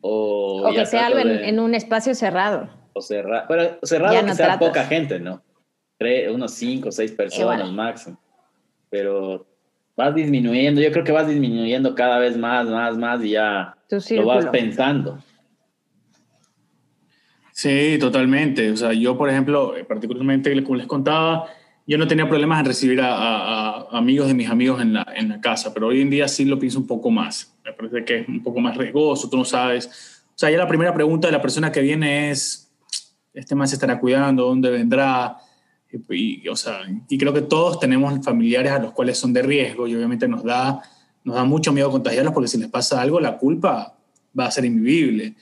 O, 0.01 0.67
o 0.67 0.73
que 0.73 0.85
sea 0.85 1.07
algo 1.07 1.19
en, 1.19 1.59
un 1.59 1.75
espacio 1.75 2.15
cerrado. 2.15 2.69
O 2.93 3.01
cerrado, 3.01 3.45
pero 3.47 3.79
cerrado 3.83 4.25
que 4.25 4.33
sea 4.33 4.57
poca 4.57 4.85
gente, 4.85 5.19
¿no? 5.19 5.41
unos 6.31 6.51
5 6.53 6.89
o 6.89 6.91
6 6.91 7.11
personas 7.13 7.71
máximo. 7.71 8.19
Pero 8.89 9.45
vas 9.95 10.13
disminuyendo, 10.13 10.79
yo 10.79 10.91
creo 10.91 11.03
que 11.03 11.11
vas 11.11 11.27
disminuyendo 11.27 11.95
cada 11.95 12.19
vez 12.19 12.37
más, 12.37 12.67
más, 12.67 12.97
más 12.97 13.23
y 13.23 13.31
ya 13.31 13.75
lo 14.11 14.25
vas 14.25 14.45
pensando. 14.47 15.17
Sí, 17.51 17.97
totalmente. 17.99 18.69
O 18.69 18.77
sea, 18.77 18.93
yo, 18.93 19.17
por 19.17 19.29
ejemplo, 19.29 19.73
particularmente, 19.87 20.63
como 20.63 20.75
les 20.75 20.85
contaba, 20.85 21.47
yo 21.87 21.97
no 21.97 22.07
tenía 22.07 22.27
problemas 22.27 22.59
en 22.59 22.65
recibir 22.65 22.99
a, 23.01 23.87
amigos 23.91 24.27
de 24.27 24.33
mis 24.33 24.49
amigos 24.49 24.81
en 24.81 24.93
la, 24.93 25.07
en 25.15 25.29
la, 25.29 25.39
casa, 25.39 25.73
pero 25.73 25.87
hoy 25.87 26.01
en 26.01 26.09
día 26.09 26.27
sí 26.27 26.43
lo 26.43 26.59
pienso 26.59 26.79
un 26.79 26.85
poco 26.85 27.09
más. 27.09 27.55
Me 27.63 27.71
parece 27.71 28.03
que 28.03 28.19
es 28.19 28.27
un 28.27 28.43
poco 28.43 28.59
más 28.59 28.75
riesgoso, 28.75 29.29
tú 29.29 29.37
no 29.37 29.45
sabes. 29.45 29.87
O 30.27 30.37
sea, 30.37 30.51
ya 30.51 30.57
la 30.57 30.67
primera 30.67 30.93
pregunta 30.93 31.29
de 31.29 31.31
la 31.31 31.41
persona 31.41 31.71
que 31.71 31.79
viene 31.79 32.29
es, 32.29 32.69
¿este 33.33 33.55
más 33.55 33.69
se 33.69 33.77
estará 33.77 33.99
cuidando? 33.99 34.43
¿Dónde 34.43 34.69
vendrá? 34.69 35.37
Y, 36.09 36.45
o 36.49 36.55
sea, 36.57 36.81
y 37.07 37.17
creo 37.17 37.33
que 37.33 37.41
todos 37.41 37.79
tenemos 37.79 38.23
familiares 38.23 38.73
a 38.73 38.79
los 38.79 38.91
cuales 38.91 39.17
son 39.17 39.31
de 39.31 39.41
riesgo 39.41 39.87
y 39.87 39.95
obviamente 39.95 40.27
nos 40.27 40.43
da, 40.43 40.81
nos 41.23 41.35
da 41.35 41.45
mucho 41.45 41.71
miedo 41.71 41.89
contagiarlos 41.89 42.33
porque 42.33 42.49
si 42.49 42.57
les 42.57 42.67
pasa 42.67 43.01
algo, 43.01 43.21
la 43.21 43.37
culpa 43.37 43.97
va 44.37 44.45
a 44.45 44.51
ser 44.51 44.65
invivible. 44.65 45.35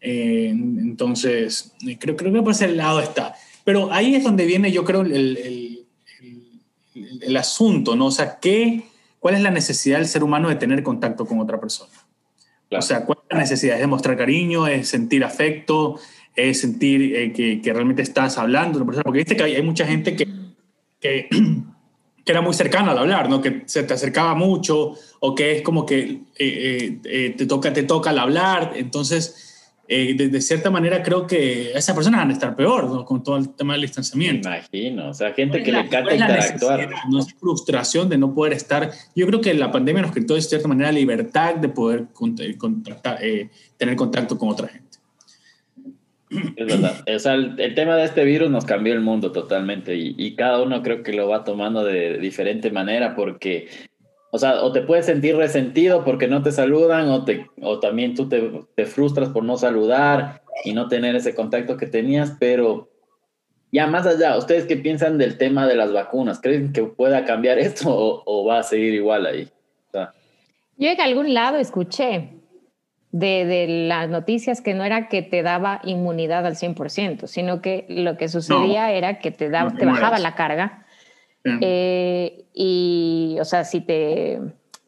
Eh, 0.00 0.50
entonces, 0.50 1.74
creo, 1.98 2.16
creo 2.16 2.32
que 2.32 2.42
por 2.42 2.52
ese 2.52 2.68
lado 2.68 3.00
está. 3.00 3.34
Pero 3.64 3.92
ahí 3.92 4.14
es 4.14 4.24
donde 4.24 4.46
viene, 4.46 4.72
yo 4.72 4.84
creo, 4.84 5.02
el, 5.02 5.36
el, 5.36 5.69
el, 7.20 7.36
asunto, 7.36 7.96
¿no? 7.96 8.06
O 8.06 8.10
sea, 8.10 8.38
¿qué, 8.40 8.84
¿cuál 9.18 9.34
es 9.34 9.42
la 9.42 9.50
necesidad 9.50 9.98
del 9.98 10.06
ser 10.06 10.22
humano 10.22 10.48
de 10.48 10.56
tener 10.56 10.82
contacto 10.82 11.26
con 11.26 11.40
otra 11.40 11.60
persona? 11.60 11.92
O 12.70 12.82
sea, 12.82 13.04
¿cuál 13.04 13.18
es 13.22 13.34
la 13.34 13.40
necesidad? 13.40 13.76
¿Es 13.76 13.80
demostrar 13.80 14.16
cariño? 14.16 14.66
¿Es 14.66 14.88
sentir 14.88 15.24
afecto? 15.24 15.98
¿Es 16.36 16.60
sentir 16.60 17.16
eh, 17.16 17.32
que, 17.32 17.60
que, 17.60 17.72
realmente 17.72 18.02
estás 18.02 18.38
hablando? 18.38 18.84
Porque 18.84 19.18
viste 19.18 19.36
que 19.36 19.42
hay, 19.42 19.62
mucha 19.62 19.86
gente 19.86 20.14
que, 20.14 20.28
que, 21.00 21.28
que, 22.24 22.30
era 22.30 22.40
muy 22.40 22.54
cercana 22.54 22.92
al 22.92 22.98
hablar, 22.98 23.28
¿no? 23.28 23.40
Que 23.40 23.62
se 23.66 23.82
te 23.82 23.94
acercaba 23.94 24.34
mucho 24.34 24.94
o 25.18 25.34
que 25.34 25.56
es 25.56 25.62
como 25.62 25.84
que 25.84 26.20
te, 26.36 27.46
toca, 27.46 27.72
te 27.72 27.82
toca 27.82 28.10
al 28.10 28.20
hablar. 28.20 28.74
Entonces, 28.76 29.49
eh, 29.92 30.14
de, 30.14 30.40
cierta 30.40 30.70
manera 30.70 31.02
creo 31.02 31.26
que 31.26 31.72
esas 31.72 31.96
personas 31.96 32.20
van 32.20 32.30
a 32.30 32.32
estar 32.32 32.54
peor 32.54 33.04
con 33.04 33.24
todo 33.24 33.36
el 33.36 33.48
tema 33.56 33.72
del 33.72 33.82
distanciamiento. 33.82 34.48
Me 34.48 34.58
imagino, 34.58 35.08
o 35.08 35.14
sea, 35.14 35.32
gente 35.32 35.64
que 35.64 35.72
le 35.72 35.80
encanta 35.80 36.14
interactuar. 36.14 36.88
No 37.10 37.18
es 37.18 37.34
frustración 37.34 38.08
de 38.08 38.16
no 38.16 38.32
poder 38.32 38.52
estar. 38.52 38.92
Yo 39.16 39.26
creo 39.26 39.40
que 39.40 39.52
la 39.52 39.72
pandemia 39.72 40.02
nos 40.02 40.12
quitó 40.12 40.36
de 40.36 40.42
cierta 40.42 40.68
manera 40.68 40.92
libertad 40.92 41.56
de 41.56 41.68
poder 41.70 42.06
eh, 43.20 43.50
tener 43.76 43.96
contacto 43.96 44.38
con 44.38 44.50
otra 44.50 44.68
gente. 44.68 44.98
Es 46.54 46.66
verdad. 46.66 47.04
O 47.12 47.18
sea, 47.18 47.34
el, 47.34 47.74
tema 47.74 47.96
de 47.96 48.04
este 48.04 48.22
virus 48.22 48.48
nos 48.48 48.64
cambió 48.64 48.94
el 48.94 49.00
mundo 49.00 49.32
totalmente 49.32 49.96
y, 49.96 50.14
y, 50.16 50.36
cada 50.36 50.62
uno 50.62 50.84
creo 50.84 51.02
que 51.02 51.12
lo 51.12 51.26
va 51.26 51.42
tomando 51.42 51.82
de 51.82 52.18
diferente 52.18 52.70
manera 52.70 53.16
porque 53.16 53.66
o 54.30 54.38
sea, 54.38 54.62
o 54.62 54.72
te 54.72 54.82
puedes 54.82 55.06
sentir 55.06 55.36
resentido 55.36 56.04
porque 56.04 56.28
no 56.28 56.42
te 56.42 56.52
saludan, 56.52 57.08
o, 57.08 57.24
te, 57.24 57.46
o 57.60 57.80
también 57.80 58.14
tú 58.14 58.28
te, 58.28 58.62
te, 58.74 58.86
frustras 58.86 59.30
por 59.30 59.44
no 59.44 59.56
saludar 59.56 60.42
y 60.64 60.72
no 60.72 60.88
tener 60.88 61.16
ese 61.16 61.34
contacto 61.34 61.76
que 61.76 61.86
tenías, 61.86 62.36
pero 62.38 62.88
ya 63.72 63.86
más 63.86 64.06
allá, 64.06 64.36
¿ustedes 64.36 64.66
qué 64.66 64.76
piensan 64.76 65.18
del 65.18 65.38
tema 65.38 65.66
de 65.66 65.76
las 65.76 65.92
vacunas? 65.92 66.40
¿Creen 66.40 66.72
que 66.72 66.82
pueda 66.84 67.24
cambiar 67.24 67.58
esto 67.58 68.22
o, 68.24 68.44
va 68.44 68.60
a 68.60 68.62
seguir 68.62 68.94
igual 68.94 69.26
ahí? 69.26 69.48
Yo 70.76 70.88
en 70.88 71.00
algún 71.00 71.34
lado 71.34 71.58
escuché 71.58 72.30
de, 73.12 73.44
de, 73.44 73.66
las 73.86 74.08
noticias 74.08 74.60
que 74.62 74.72
no 74.72 74.84
era 74.84 75.08
que 75.08 75.20
te 75.20 75.42
daba 75.42 75.80
inmunidad 75.84 76.46
al 76.46 76.54
100%, 76.54 77.26
sino 77.26 77.60
que 77.60 77.84
lo 77.88 78.16
que 78.16 78.28
sucedía 78.28 78.92
era 78.92 79.18
que 79.18 79.30
te, 79.30 79.50
daba, 79.50 79.74
te 79.74 79.84
bajaba 79.84 80.18
la 80.18 80.34
carga 80.34 80.86
eh, 81.44 82.44
y, 82.52 83.36
o 83.40 83.44
sea, 83.44 83.64
si 83.64 83.80
te, 83.80 84.40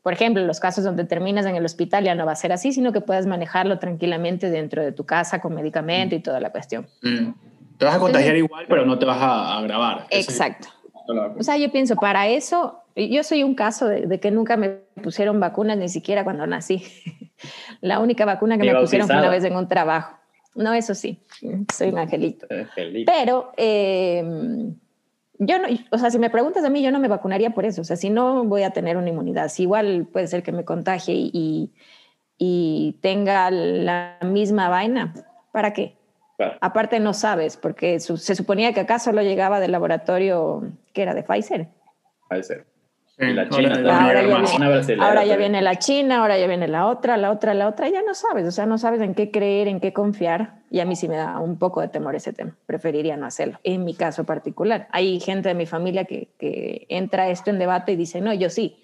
por 0.02 0.12
ejemplo, 0.12 0.44
los 0.44 0.60
casos 0.60 0.84
donde 0.84 1.04
terminas 1.04 1.46
en 1.46 1.56
el 1.56 1.64
hospital 1.64 2.04
ya 2.04 2.14
no 2.14 2.26
va 2.26 2.32
a 2.32 2.36
ser 2.36 2.52
así, 2.52 2.72
sino 2.72 2.92
que 2.92 3.00
puedes 3.00 3.26
manejarlo 3.26 3.78
tranquilamente 3.78 4.50
dentro 4.50 4.82
de 4.82 4.92
tu 4.92 5.06
casa 5.06 5.40
con 5.40 5.54
medicamento 5.54 6.14
y 6.14 6.20
toda 6.20 6.40
la 6.40 6.50
cuestión. 6.50 6.86
Te 7.78 7.84
vas 7.84 7.96
a 7.96 7.98
contagiar 7.98 8.36
igual, 8.36 8.66
pero 8.68 8.84
no 8.84 8.98
te 8.98 9.06
vas 9.06 9.18
a 9.18 9.58
agravar. 9.58 10.06
Exacto. 10.10 10.68
O 11.38 11.42
sea, 11.42 11.56
yo 11.56 11.70
pienso, 11.70 11.96
para 11.96 12.28
eso, 12.28 12.80
yo 12.96 13.22
soy 13.22 13.42
un 13.42 13.54
caso 13.54 13.88
de, 13.88 14.20
que 14.20 14.30
nunca 14.30 14.56
me 14.56 14.68
pusieron 15.02 15.40
vacunas 15.40 15.78
ni 15.78 15.88
siquiera 15.88 16.24
cuando 16.24 16.46
nací. 16.46 16.82
la 17.80 18.00
única 18.00 18.24
vacuna 18.24 18.58
que 18.58 18.72
me 18.72 18.80
pusieron 18.80 19.06
fue 19.06 19.16
una 19.16 19.30
vez 19.30 19.44
en 19.44 19.56
un 19.56 19.68
trabajo. 19.68 20.18
No, 20.54 20.74
eso 20.74 20.94
sí, 20.94 21.18
soy 21.72 21.88
un 21.88 21.98
angelito. 21.98 22.46
Pero 23.06 23.52
eh, 23.56 24.22
yo 25.38 25.58
no, 25.58 25.68
o 25.90 25.98
sea, 25.98 26.10
si 26.10 26.18
me 26.18 26.30
preguntas 26.30 26.64
a 26.64 26.70
mí, 26.70 26.82
yo 26.82 26.90
no 26.90 26.98
me 26.98 27.08
vacunaría 27.08 27.50
por 27.50 27.64
eso. 27.64 27.80
O 27.80 27.84
sea, 27.84 27.96
si 27.96 28.10
no 28.10 28.44
voy 28.44 28.62
a 28.62 28.70
tener 28.70 28.96
una 28.96 29.08
inmunidad, 29.08 29.48
si 29.48 29.62
igual 29.62 30.06
puede 30.12 30.26
ser 30.26 30.42
que 30.42 30.52
me 30.52 30.64
contagie 30.64 31.14
y, 31.14 31.72
y 32.38 32.98
tenga 33.02 33.50
la 33.50 34.18
misma 34.22 34.68
vaina, 34.68 35.14
¿para 35.52 35.72
qué? 35.72 35.96
Aparte 36.60 36.98
no 36.98 37.14
sabes, 37.14 37.56
porque 37.56 38.00
se 38.00 38.34
suponía 38.34 38.72
que 38.72 38.80
acá 38.80 38.98
solo 38.98 39.22
llegaba 39.22 39.60
del 39.60 39.70
laboratorio 39.70 40.72
que 40.92 41.02
era 41.02 41.14
de 41.14 41.22
Pfizer. 41.22 41.68
Pfizer 42.28 42.66
ahora, 44.98 45.24
ya, 45.24 45.36
viene, 45.36 45.62
la 45.62 45.78
China, 45.78 46.20
ahora 46.20 46.38
ya 46.38 46.46
viene 46.46 46.68
la 46.68 46.86
otra, 46.86 47.16
la 47.16 47.30
otra, 47.30 47.54
la 47.54 47.68
otra, 47.68 47.88
ya 47.88 48.02
no 48.02 48.14
sabes, 48.14 48.46
o 48.46 48.50
sea, 48.50 48.66
no 48.66 48.78
sabes 48.78 49.00
en 49.00 49.14
qué 49.14 49.30
creer, 49.30 49.68
en 49.68 49.80
qué 49.80 49.92
confiar. 49.92 50.61
Y 50.72 50.80
a 50.80 50.86
mí 50.86 50.96
sí 50.96 51.06
me 51.06 51.16
da 51.16 51.38
un 51.38 51.58
poco 51.58 51.82
de 51.82 51.88
temor 51.88 52.16
ese 52.16 52.32
tema. 52.32 52.56
Preferiría 52.64 53.16
no 53.18 53.26
hacerlo, 53.26 53.60
en 53.62 53.84
mi 53.84 53.94
caso 53.94 54.24
particular. 54.24 54.88
Hay 54.90 55.20
gente 55.20 55.50
de 55.50 55.54
mi 55.54 55.66
familia 55.66 56.06
que, 56.06 56.30
que 56.38 56.86
entra 56.88 57.28
esto 57.28 57.50
en 57.50 57.58
debate 57.58 57.92
y 57.92 57.96
dice, 57.96 58.22
no, 58.22 58.32
yo 58.32 58.48
sí, 58.48 58.78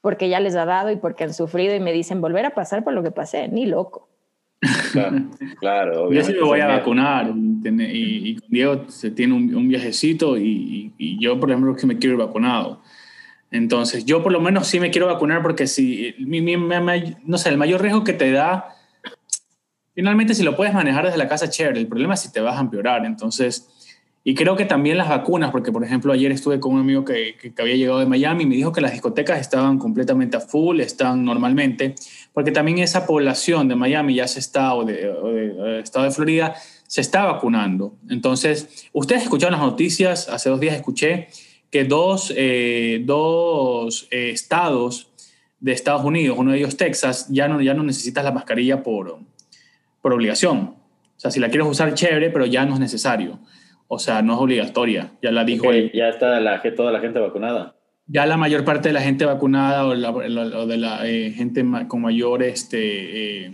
porque 0.00 0.28
ya 0.28 0.40
les 0.40 0.56
ha 0.56 0.64
dado 0.64 0.90
y 0.90 0.96
porque 0.96 1.22
han 1.22 1.32
sufrido 1.32 1.74
y 1.74 1.80
me 1.80 1.92
dicen, 1.92 2.20
volver 2.20 2.46
a 2.46 2.50
pasar 2.50 2.82
por 2.82 2.94
lo 2.94 3.04
que 3.04 3.12
pasé, 3.12 3.46
ni 3.46 3.66
loco. 3.66 4.08
Claro, 5.60 6.12
Yo 6.12 6.22
sí 6.22 6.32
me 6.32 6.42
voy 6.42 6.60
a 6.60 6.66
vacunar 6.66 7.32
y, 7.34 8.36
con 8.36 8.50
Diego 8.50 8.84
se 8.88 9.10
tiene 9.10 9.34
un, 9.34 9.68
viajecito 9.68 10.36
y, 10.36 10.92
y, 10.98 11.18
yo, 11.22 11.38
por 11.38 11.50
ejemplo, 11.50 11.76
que 11.76 11.86
me 11.86 11.98
quiero 11.98 12.16
ir 12.16 12.26
vacunado. 12.26 12.82
Entonces, 13.50 14.04
yo 14.04 14.22
por 14.22 14.32
lo 14.32 14.40
menos 14.40 14.66
sí 14.66 14.78
me 14.80 14.90
quiero 14.90 15.06
vacunar 15.06 15.42
porque 15.42 15.66
si, 15.66 16.14
no 17.24 17.38
sé, 17.38 17.48
el 17.48 17.56
mayor 17.56 17.82
riesgo 17.82 18.04
que 18.04 18.12
te 18.12 18.32
da, 18.32 18.76
finalmente 20.00 20.34
si 20.34 20.42
lo 20.42 20.56
puedes 20.56 20.72
manejar 20.72 21.04
desde 21.04 21.18
la 21.18 21.28
casa, 21.28 21.50
chévere, 21.50 21.78
el 21.78 21.86
problema 21.86 22.14
es 22.14 22.20
si 22.20 22.32
te 22.32 22.40
vas 22.40 22.56
a 22.56 22.60
empeorar. 22.60 23.04
Entonces, 23.04 23.68
y 24.24 24.34
creo 24.34 24.56
que 24.56 24.64
también 24.64 24.96
las 24.96 25.10
vacunas, 25.10 25.50
porque 25.50 25.72
por 25.72 25.84
ejemplo 25.84 26.10
ayer 26.14 26.32
estuve 26.32 26.58
con 26.58 26.72
un 26.72 26.80
amigo 26.80 27.04
que, 27.04 27.34
había 27.58 27.74
llegado 27.74 27.98
de 27.98 28.06
Miami 28.06 28.44
y 28.44 28.46
me 28.46 28.54
dijo 28.54 28.72
que 28.72 28.80
las 28.80 28.92
discotecas 28.92 29.38
estaban 29.38 29.78
completamente 29.78 30.38
a 30.38 30.40
full, 30.40 30.80
están 30.80 31.22
normalmente, 31.22 31.96
porque 32.32 32.50
también 32.50 32.78
esa 32.78 33.04
población 33.04 33.68
de 33.68 33.76
Miami 33.76 34.14
ya 34.14 34.26
se 34.26 34.38
está, 34.38 34.72
o 34.72 34.86
de, 34.86 35.80
estado 35.82 36.06
de 36.06 36.12
Florida, 36.12 36.54
se 36.86 37.02
está 37.02 37.26
vacunando. 37.26 37.94
Entonces, 38.08 38.88
ustedes 38.94 39.24
escucharon 39.24 39.52
las 39.52 39.68
noticias, 39.68 40.30
hace 40.30 40.48
dos 40.48 40.60
días 40.60 40.76
escuché 40.76 41.28
que 41.70 41.84
dos, 41.84 42.32
eh, 42.34 43.02
dos 43.04 44.08
eh, 44.10 44.30
estados 44.30 45.10
de 45.60 45.72
Estados 45.72 46.06
Unidos, 46.06 46.38
uno 46.38 46.52
de 46.52 46.56
ellos 46.56 46.78
Texas, 46.78 47.26
ya 47.28 47.48
no, 47.48 47.60
ya 47.60 47.74
no 47.74 47.82
necesitas 47.82 48.24
la 48.24 48.32
mascarilla 48.32 48.82
por, 48.82 49.20
por 50.00 50.12
obligación. 50.12 50.58
O 50.58 51.20
sea, 51.20 51.30
si 51.30 51.40
la 51.40 51.48
quieres 51.48 51.68
usar, 51.68 51.94
chévere, 51.94 52.30
pero 52.30 52.46
ya 52.46 52.64
no 52.64 52.74
es 52.74 52.80
necesario. 52.80 53.38
O 53.88 53.98
sea, 53.98 54.22
no 54.22 54.34
es 54.34 54.40
obligatoria. 54.40 55.12
Ya 55.22 55.30
la 55.30 55.44
dijo. 55.44 55.72
ya 55.72 56.08
está 56.08 56.40
la, 56.40 56.62
toda 56.76 56.92
la 56.92 57.00
gente 57.00 57.18
vacunada. 57.18 57.76
Ya 58.06 58.26
la 58.26 58.36
mayor 58.36 58.64
parte 58.64 58.88
de 58.88 58.94
la 58.94 59.02
gente 59.02 59.24
vacunada 59.24 59.86
o, 59.86 59.94
de 60.66 60.76
la 60.76 61.06
eh, 61.06 61.30
gente 61.30 61.64
con 61.86 62.00
mayor 62.00 62.42
este, 62.42 63.52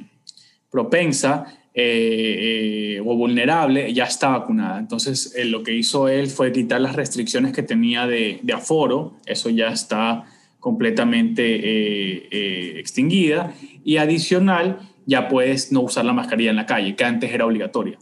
propensa 0.70 1.46
eh, 1.78 2.94
eh, 2.96 3.00
o 3.00 3.14
vulnerable 3.16 3.92
ya 3.92 4.04
está 4.04 4.30
vacunada. 4.30 4.78
Entonces, 4.78 5.36
lo 5.44 5.62
que 5.62 5.74
hizo 5.74 6.08
él 6.08 6.28
fue 6.28 6.50
quitar 6.50 6.80
las 6.80 6.96
restricciones 6.96 7.52
que 7.52 7.62
tenía 7.62 8.06
de, 8.06 8.40
aforo, 8.54 9.18
eso 9.26 9.50
ya 9.50 9.68
está 9.68 10.24
completamente 10.58 11.42
eh, 11.44 12.28
eh, 12.30 12.74
extinguida 12.78 13.52
y 13.84 13.98
adicional 13.98 14.80
ya 15.06 15.28
puedes 15.28 15.72
no 15.72 15.80
usar 15.80 16.04
la 16.04 16.12
mascarilla 16.12 16.50
en 16.50 16.56
la 16.56 16.66
calle, 16.66 16.94
que 16.94 17.04
antes 17.04 17.32
era 17.32 17.46
obligatoria. 17.46 17.98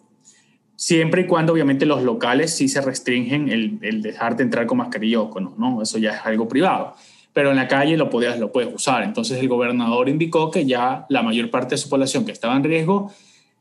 Siempre 0.77 1.23
y 1.23 1.27
cuando 1.27 1.53
obviamente 1.53 1.87
los 1.87 2.03
locales 2.03 2.55
sí 2.55 2.69
se 2.69 2.81
restringen 2.81 3.49
el, 3.49 3.79
el 3.83 4.03
dejarte 4.03 4.43
entrar 4.43 4.67
con 4.67 4.79
mascarilla 4.79 5.19
no, 5.57 5.81
eso 5.81 5.99
ya 5.99 6.15
es 6.15 6.21
algo 6.25 6.49
privado. 6.49 6.95
Pero 7.33 7.51
en 7.51 7.57
la 7.57 7.69
calle 7.69 7.97
lo, 7.97 8.11
podías, 8.11 8.39
lo 8.39 8.51
puedes 8.51 8.73
usar. 8.75 9.03
Entonces 9.03 9.39
el 9.39 9.49
gobernador 9.49 10.09
indicó 10.09 10.51
que 10.51 10.67
ya 10.67 11.07
la 11.09 11.23
mayor 11.23 11.51
parte 11.51 11.75
de 11.75 11.79
su 11.79 11.89
población 11.89 12.25
que 12.25 12.33
estaba 12.33 12.57
en 12.57 12.65
riesgo 12.65 13.13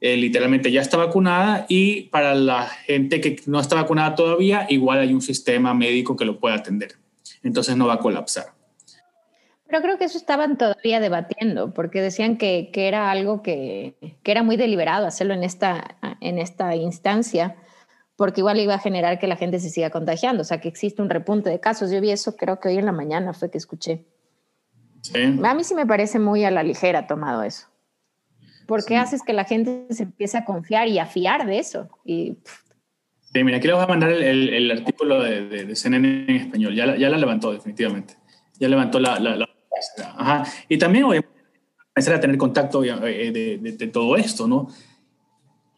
eh, 0.05 0.17
literalmente 0.17 0.69
ya 0.69 0.81
está 0.81 0.97
vacunada 0.97 1.65
y 1.69 2.01
para 2.09 2.35
la 2.35 2.67
gente 2.67 3.21
que 3.21 3.37
no 3.45 3.61
está 3.61 3.75
vacunada 3.75 4.15
todavía, 4.15 4.65
igual 4.67 4.99
hay 4.99 5.13
un 5.13 5.21
sistema 5.21 5.73
médico 5.73 6.17
que 6.17 6.25
lo 6.25 6.39
puede 6.41 6.55
atender. 6.55 6.95
Entonces 7.41 7.77
no 7.77 7.87
va 7.87 7.93
a 7.93 7.99
colapsar. 7.99 8.47
Pero 9.73 9.81
creo 9.81 9.97
que 9.97 10.05
eso 10.05 10.19
estaban 10.19 10.55
todavía 10.55 10.99
debatiendo, 10.99 11.73
porque 11.73 11.99
decían 11.99 12.37
que, 12.37 12.69
que 12.71 12.87
era 12.87 13.09
algo 13.09 13.41
que, 13.41 13.95
que, 14.21 14.31
era 14.31 14.43
muy 14.43 14.55
deliberado 14.55 15.07
hacerlo 15.07 15.33
en 15.33 15.43
esta, 15.43 15.97
en 16.21 16.37
esta 16.37 16.75
instancia, 16.75 17.55
porque 18.15 18.41
igual 18.41 18.59
iba 18.59 18.75
a 18.75 18.77
generar 18.77 19.17
que 19.17 19.25
la 19.25 19.35
gente 19.35 19.59
se 19.59 19.71
siga 19.71 19.89
contagiando, 19.89 20.43
o 20.43 20.43
sea, 20.43 20.61
que 20.61 20.67
existe 20.67 21.01
un 21.01 21.09
repunte 21.09 21.49
de 21.49 21.59
casos. 21.59 21.89
Yo 21.89 21.99
vi 22.01 22.11
eso, 22.11 22.35
creo 22.35 22.59
que 22.59 22.67
hoy 22.67 22.77
en 22.77 22.85
la 22.85 22.91
mañana 22.91 23.33
fue 23.33 23.49
que 23.49 23.57
escuché. 23.57 24.05
Sí. 25.01 25.39
A 25.43 25.55
mí 25.55 25.63
sí 25.63 25.73
me 25.73 25.87
parece 25.87 26.19
muy 26.19 26.45
a 26.45 26.51
la 26.51 26.61
ligera 26.61 27.07
tomado 27.07 27.41
eso. 27.41 27.65
Porque 28.67 28.97
haces 28.97 29.23
que 29.23 29.33
la 29.33 29.43
gente 29.43 29.87
se 29.89 30.03
empiece 30.03 30.37
a 30.37 30.45
confiar 30.45 30.87
y 30.87 30.99
a 30.99 31.07
fiar 31.07 31.47
de 31.47 31.57
eso. 31.57 31.89
Y, 32.05 32.37
sí, 33.33 33.43
mira, 33.43 33.57
aquí 33.57 33.65
les 33.65 33.75
voy 33.75 33.85
a 33.85 33.87
mandar 33.87 34.11
el, 34.11 34.49
el, 34.49 34.69
artículo 34.69 35.23
de, 35.23 35.65
de, 35.65 35.75
CNN 35.75 36.25
en 36.27 36.35
español. 36.35 36.75
Ya 36.75 36.85
la, 36.85 36.95
ya 36.95 37.09
la 37.09 37.17
levantó, 37.17 37.51
definitivamente. 37.51 38.17
Ya 38.59 38.67
levantó 38.67 38.99
la, 38.99 39.19
la 39.19 39.49
Ajá. 40.17 40.43
Y 40.69 40.77
también 40.77 41.05
voy 41.05 41.17
a 41.17 41.25
empezar 41.95 42.15
a 42.15 42.19
tener 42.19 42.37
contacto 42.37 42.83
eh, 42.83 43.31
de, 43.31 43.57
de, 43.57 43.87
todo 43.87 44.15
esto, 44.15 44.47
¿no? 44.47 44.67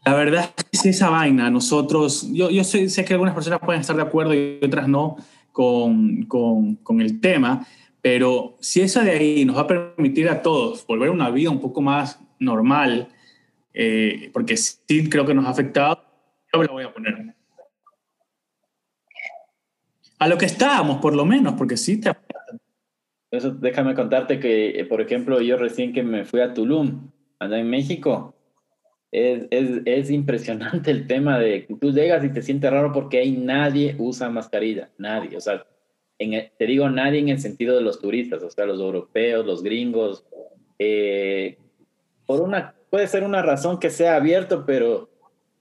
La 0.06 0.14
verdad 0.14 0.54
es 0.72 0.82
que 0.82 0.90
esa 0.90 1.10
vaina, 1.10 1.50
nosotros, 1.50 2.30
yo, 2.32 2.50
yo 2.50 2.64
sé, 2.64 2.90
sé, 2.90 3.04
que 3.04 3.14
algunas 3.14 3.34
personas 3.34 3.60
pueden 3.60 3.82
estar 3.82 3.96
de 3.96 4.04
acuerdo 4.04 4.34
y 4.34 4.60
otras 4.64 4.88
no 4.88 5.18
con, 5.52 6.24
con, 6.24 6.76
con, 6.76 7.02
el 7.02 7.20
tema, 7.20 7.66
pero 8.02 8.56
si 8.60 8.82
esa 8.82 9.04
de 9.04 9.12
ahí 9.12 9.46
nos 9.46 9.58
va 9.58 9.62
a 9.62 9.68
permitir 9.68 10.30
a 10.30 10.42
todos 10.42 10.86
volver 10.86 11.10
a 11.10 11.12
una 11.12 11.32
vida 11.32 11.50
un 11.50 11.60
poco 11.60 11.82
más 11.82 12.20
normal, 12.40 13.10
eh, 13.74 14.30
porque 14.32 14.56
sí 14.58 15.10
creo 15.10 15.26
que 15.26 15.34
nos 15.34 15.46
ha 15.46 15.50
afectado, 15.50 16.04
yo 16.54 16.60
me 16.60 16.66
la 16.66 16.72
voy 16.72 16.84
a 16.84 16.94
poner. 16.94 17.36
A 20.20 20.28
lo 20.28 20.38
que 20.38 20.46
estábamos, 20.46 21.02
por 21.02 21.16
lo 21.16 21.26
menos, 21.26 21.56
porque 21.56 21.78
sí 21.78 21.98
te 21.98 22.10
eso 23.32 23.52
déjame 23.52 23.96
contarte 23.96 24.40
que, 24.40 24.80
eh, 24.80 24.86
por 24.86 25.02
ejemplo, 25.02 25.42
yo 25.42 25.58
recién 25.58 25.94
que 25.94 26.04
me 26.04 26.26
fui 26.26 26.42
a 26.42 26.54
Tulum, 26.54 27.10
allá 27.40 27.58
en 27.60 27.70
México, 27.70 28.36
es, 29.12 29.48
es, 29.50 29.82
es, 29.86 30.10
impresionante 30.10 30.92
el 30.92 31.08
tema 31.08 31.40
de 31.40 31.66
que 31.66 31.76
tú 31.76 31.92
llegas 31.92 32.24
y 32.24 32.34
te 32.34 32.42
sientes 32.42 32.70
raro 32.70 32.92
porque 32.92 33.20
ahí 33.20 33.32
nadie 33.32 33.96
usa 33.98 34.30
mascarilla, 34.30 34.90
nadie, 34.98 35.38
o 35.38 35.42
sea, 35.42 35.66
en 36.20 36.50
te 36.58 36.66
digo 36.66 36.90
nadie 36.90 37.20
en 37.20 37.30
el 37.30 37.40
sentido 37.40 37.76
de 37.76 37.82
los 37.82 38.00
turistas, 38.00 38.44
o 38.44 38.50
sea, 38.50 38.66
los 38.66 38.80
europeos, 38.80 39.46
los 39.46 39.64
gringos, 39.64 40.26
eh, 40.80 41.58
por 42.26 42.42
una, 42.42 42.76
puede 42.90 43.08
ser 43.08 43.24
una 43.24 43.42
razón 43.42 43.80
que 43.80 43.90
sea 43.90 44.16
abierto, 44.16 44.66
pero 44.66 45.10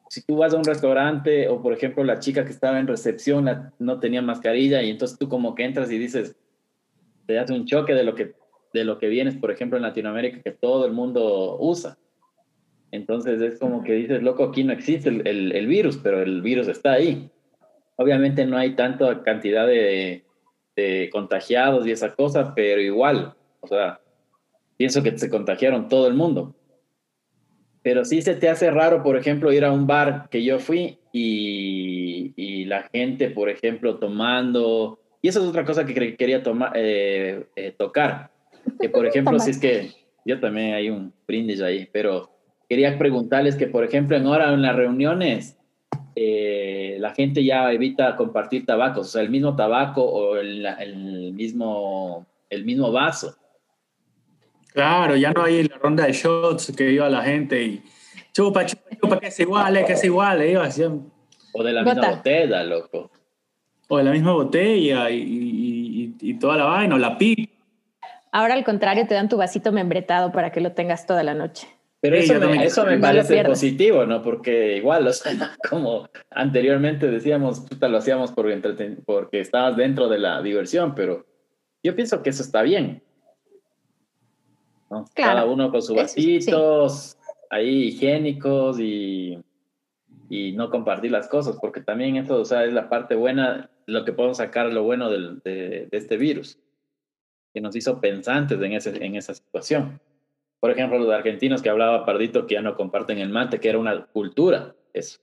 si 0.08 0.22
tú 0.22 0.36
vas 0.36 0.54
a 0.54 0.56
un 0.56 0.64
restaurante 0.64 1.48
o 1.48 1.60
por 1.60 1.72
ejemplo 1.72 2.04
la 2.04 2.20
chica 2.20 2.44
que 2.44 2.52
estaba 2.52 2.78
en 2.78 2.86
recepción 2.86 3.72
no 3.78 4.00
tenía 4.00 4.22
mascarilla 4.22 4.82
y 4.82 4.90
entonces 4.90 5.18
tú 5.18 5.28
como 5.28 5.54
que 5.54 5.64
entras 5.64 5.90
y 5.90 5.98
dices, 5.98 6.36
te 7.26 7.38
hace 7.38 7.52
un 7.52 7.66
choque 7.66 7.94
de 7.94 8.04
lo 8.04 8.14
que, 8.14 8.34
de 8.72 8.84
lo 8.84 8.98
que 8.98 9.08
vienes, 9.08 9.36
por 9.36 9.50
ejemplo, 9.50 9.76
en 9.76 9.82
Latinoamérica, 9.82 10.42
que 10.42 10.52
todo 10.52 10.86
el 10.86 10.92
mundo 10.92 11.56
usa. 11.58 11.98
Entonces 12.90 13.40
es 13.40 13.58
como 13.58 13.82
que 13.82 13.92
dices, 13.92 14.22
loco, 14.22 14.44
aquí 14.44 14.62
no 14.62 14.72
existe 14.72 15.08
el, 15.08 15.52
el, 15.52 15.66
virus, 15.66 15.96
pero 15.96 16.22
el 16.22 16.42
virus 16.42 16.68
está 16.68 16.92
ahí. 16.92 17.28
Obviamente 17.96 18.46
no 18.46 18.56
hay 18.56 18.76
tanta 18.76 19.22
cantidad 19.22 19.66
de, 19.66 20.24
de, 20.76 21.10
contagiados 21.10 21.86
y 21.86 21.90
esa 21.90 22.14
cosa, 22.14 22.54
pero 22.54 22.80
igual, 22.80 23.34
o 23.60 23.66
sea, 23.66 24.00
pienso 24.76 25.02
que 25.02 25.16
se 25.18 25.28
contagiaron 25.28 25.88
todo 25.88 26.06
el 26.06 26.14
mundo. 26.14 26.54
Pero 27.82 28.04
sí 28.04 28.22
se 28.22 28.34
te 28.34 28.48
hace 28.48 28.70
raro, 28.70 29.02
por 29.02 29.16
ejemplo, 29.16 29.52
ir 29.52 29.64
a 29.64 29.72
un 29.72 29.86
bar 29.86 30.28
que 30.30 30.44
yo 30.44 30.58
fui 30.58 30.98
y, 31.12 32.32
y 32.36 32.64
la 32.64 32.84
gente, 32.84 33.30
por 33.30 33.50
ejemplo, 33.50 33.98
tomando 33.98 35.00
y 35.24 35.28
eso 35.28 35.40
es 35.40 35.48
otra 35.48 35.64
cosa 35.64 35.86
que 35.86 36.16
quería 36.18 36.42
tomar, 36.42 36.72
eh, 36.74 37.46
eh, 37.56 37.72
tocar. 37.78 38.30
Que, 38.78 38.90
por 38.90 39.06
ejemplo, 39.06 39.38
si 39.38 39.52
es 39.52 39.58
que 39.58 39.90
yo 40.22 40.38
también 40.38 40.74
hay 40.74 40.90
un 40.90 41.14
brindis 41.26 41.62
ahí, 41.62 41.88
pero 41.90 42.28
quería 42.68 42.98
preguntarles 42.98 43.56
que, 43.56 43.66
por 43.66 43.84
ejemplo, 43.84 44.18
en 44.18 44.26
ahora 44.26 44.52
en 44.52 44.60
las 44.60 44.76
reuniones, 44.76 45.56
eh, 46.14 46.98
la 47.00 47.14
gente 47.14 47.42
ya 47.42 47.72
evita 47.72 48.16
compartir 48.16 48.66
tabacos, 48.66 49.06
o 49.06 49.10
sea, 49.12 49.22
el 49.22 49.30
mismo 49.30 49.56
tabaco 49.56 50.04
o 50.04 50.36
el, 50.36 50.66
el, 50.66 51.32
mismo, 51.32 52.26
el 52.50 52.66
mismo 52.66 52.92
vaso. 52.92 53.34
Claro, 54.74 55.16
ya 55.16 55.32
no 55.32 55.44
hay 55.44 55.62
la 55.66 55.78
ronda 55.78 56.04
de 56.04 56.12
shots 56.12 56.70
que 56.76 56.90
iba 56.90 57.08
la 57.08 57.22
gente 57.22 57.64
y 57.64 57.82
chupa, 58.34 58.66
chupa, 58.66 58.90
chupa, 59.00 59.20
que 59.20 59.28
es 59.28 59.40
igual, 59.40 59.86
que 59.86 59.92
es 59.94 60.04
igual, 60.04 60.46
iba 60.46 60.64
así. 60.64 60.82
O 61.54 61.62
de 61.62 61.72
la 61.72 61.82
misma 61.82 62.10
botella, 62.10 62.62
loco. 62.62 63.10
O 63.88 63.98
de 63.98 64.04
la 64.04 64.12
misma 64.12 64.32
botella 64.32 65.10
y, 65.10 66.14
y, 66.20 66.34
toda 66.34 66.56
la 66.56 66.64
vaina, 66.64 66.94
o 66.94 66.98
la 66.98 67.18
pipa. 67.18 67.52
Ahora 68.32 68.54
al 68.54 68.64
contrario, 68.64 69.06
te 69.06 69.14
dan 69.14 69.28
tu 69.28 69.36
vasito 69.36 69.72
membretado 69.72 70.32
para 70.32 70.50
que 70.50 70.60
lo 70.60 70.72
tengas 70.72 71.06
toda 71.06 71.22
la 71.22 71.34
noche. 71.34 71.68
Pero 72.00 72.16
eso, 72.16 72.38
me, 72.38 72.64
eso 72.64 72.84
me 72.84 72.98
parece 72.98 73.44
positivo, 73.44 74.04
¿no? 74.04 74.22
Porque 74.22 74.76
igual, 74.76 75.06
o 75.06 75.12
sea, 75.12 75.32
como 75.70 76.08
anteriormente 76.30 77.10
decíamos, 77.10 77.60
puta, 77.60 77.88
lo 77.88 77.98
hacíamos 77.98 78.32
por 78.32 78.46
porque 79.06 79.40
estabas 79.40 79.76
dentro 79.76 80.08
de 80.08 80.18
la 80.18 80.42
diversión, 80.42 80.94
pero 80.94 81.24
yo 81.82 81.94
pienso 81.94 82.22
que 82.22 82.30
eso 82.30 82.42
está 82.42 82.62
bien. 82.62 83.02
Cada 85.14 85.44
uno 85.44 85.70
con 85.70 85.82
sus 85.82 85.96
vasitos, 85.96 87.16
ahí 87.50 87.88
higiénicos 87.88 88.78
y, 88.78 89.38
y 90.34 90.52
no 90.52 90.68
compartir 90.68 91.12
las 91.12 91.28
cosas, 91.28 91.58
porque 91.60 91.80
también 91.80 92.16
eso, 92.16 92.40
o 92.40 92.44
sea, 92.44 92.64
es 92.64 92.72
la 92.72 92.88
parte 92.88 93.14
buena 93.14 93.70
lo 93.86 94.04
que 94.04 94.12
podemos 94.12 94.38
sacar 94.38 94.72
lo 94.72 94.82
bueno 94.82 95.08
del, 95.08 95.40
de, 95.44 95.88
este 95.92 96.16
virus, 96.16 96.58
que 97.52 97.60
nos 97.60 97.76
hizo 97.76 98.00
pensantes 98.00 98.60
en, 98.60 98.72
ese, 98.72 99.04
en 99.04 99.14
esa 99.14 99.32
situación. 99.32 100.00
Por 100.58 100.72
ejemplo, 100.72 100.98
los 100.98 101.12
argentinos 101.14 101.62
que 101.62 101.68
hablaba 101.68 102.04
Pardito 102.04 102.48
que 102.48 102.54
ya 102.54 102.62
no 102.62 102.74
comparten 102.74 103.18
el 103.18 103.28
mate, 103.28 103.60
que 103.60 103.68
era 103.68 103.78
una 103.78 104.06
cultura, 104.06 104.74
eso. 104.92 105.20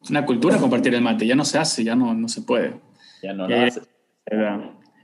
Es 0.00 0.08
una 0.10 0.24
cultura 0.24 0.56
compartir 0.56 0.94
el 0.94 1.02
mate, 1.02 1.26
ya 1.26 1.34
no 1.34 1.44
se 1.44 1.58
hace, 1.58 1.84
ya 1.84 1.94
no, 1.94 2.14
no 2.14 2.28
se 2.28 2.40
puede. 2.40 2.80
Ya 3.22 3.34
no 3.34 3.46
lo 3.46 3.54
eh, 3.54 3.64
hace. 3.64 3.82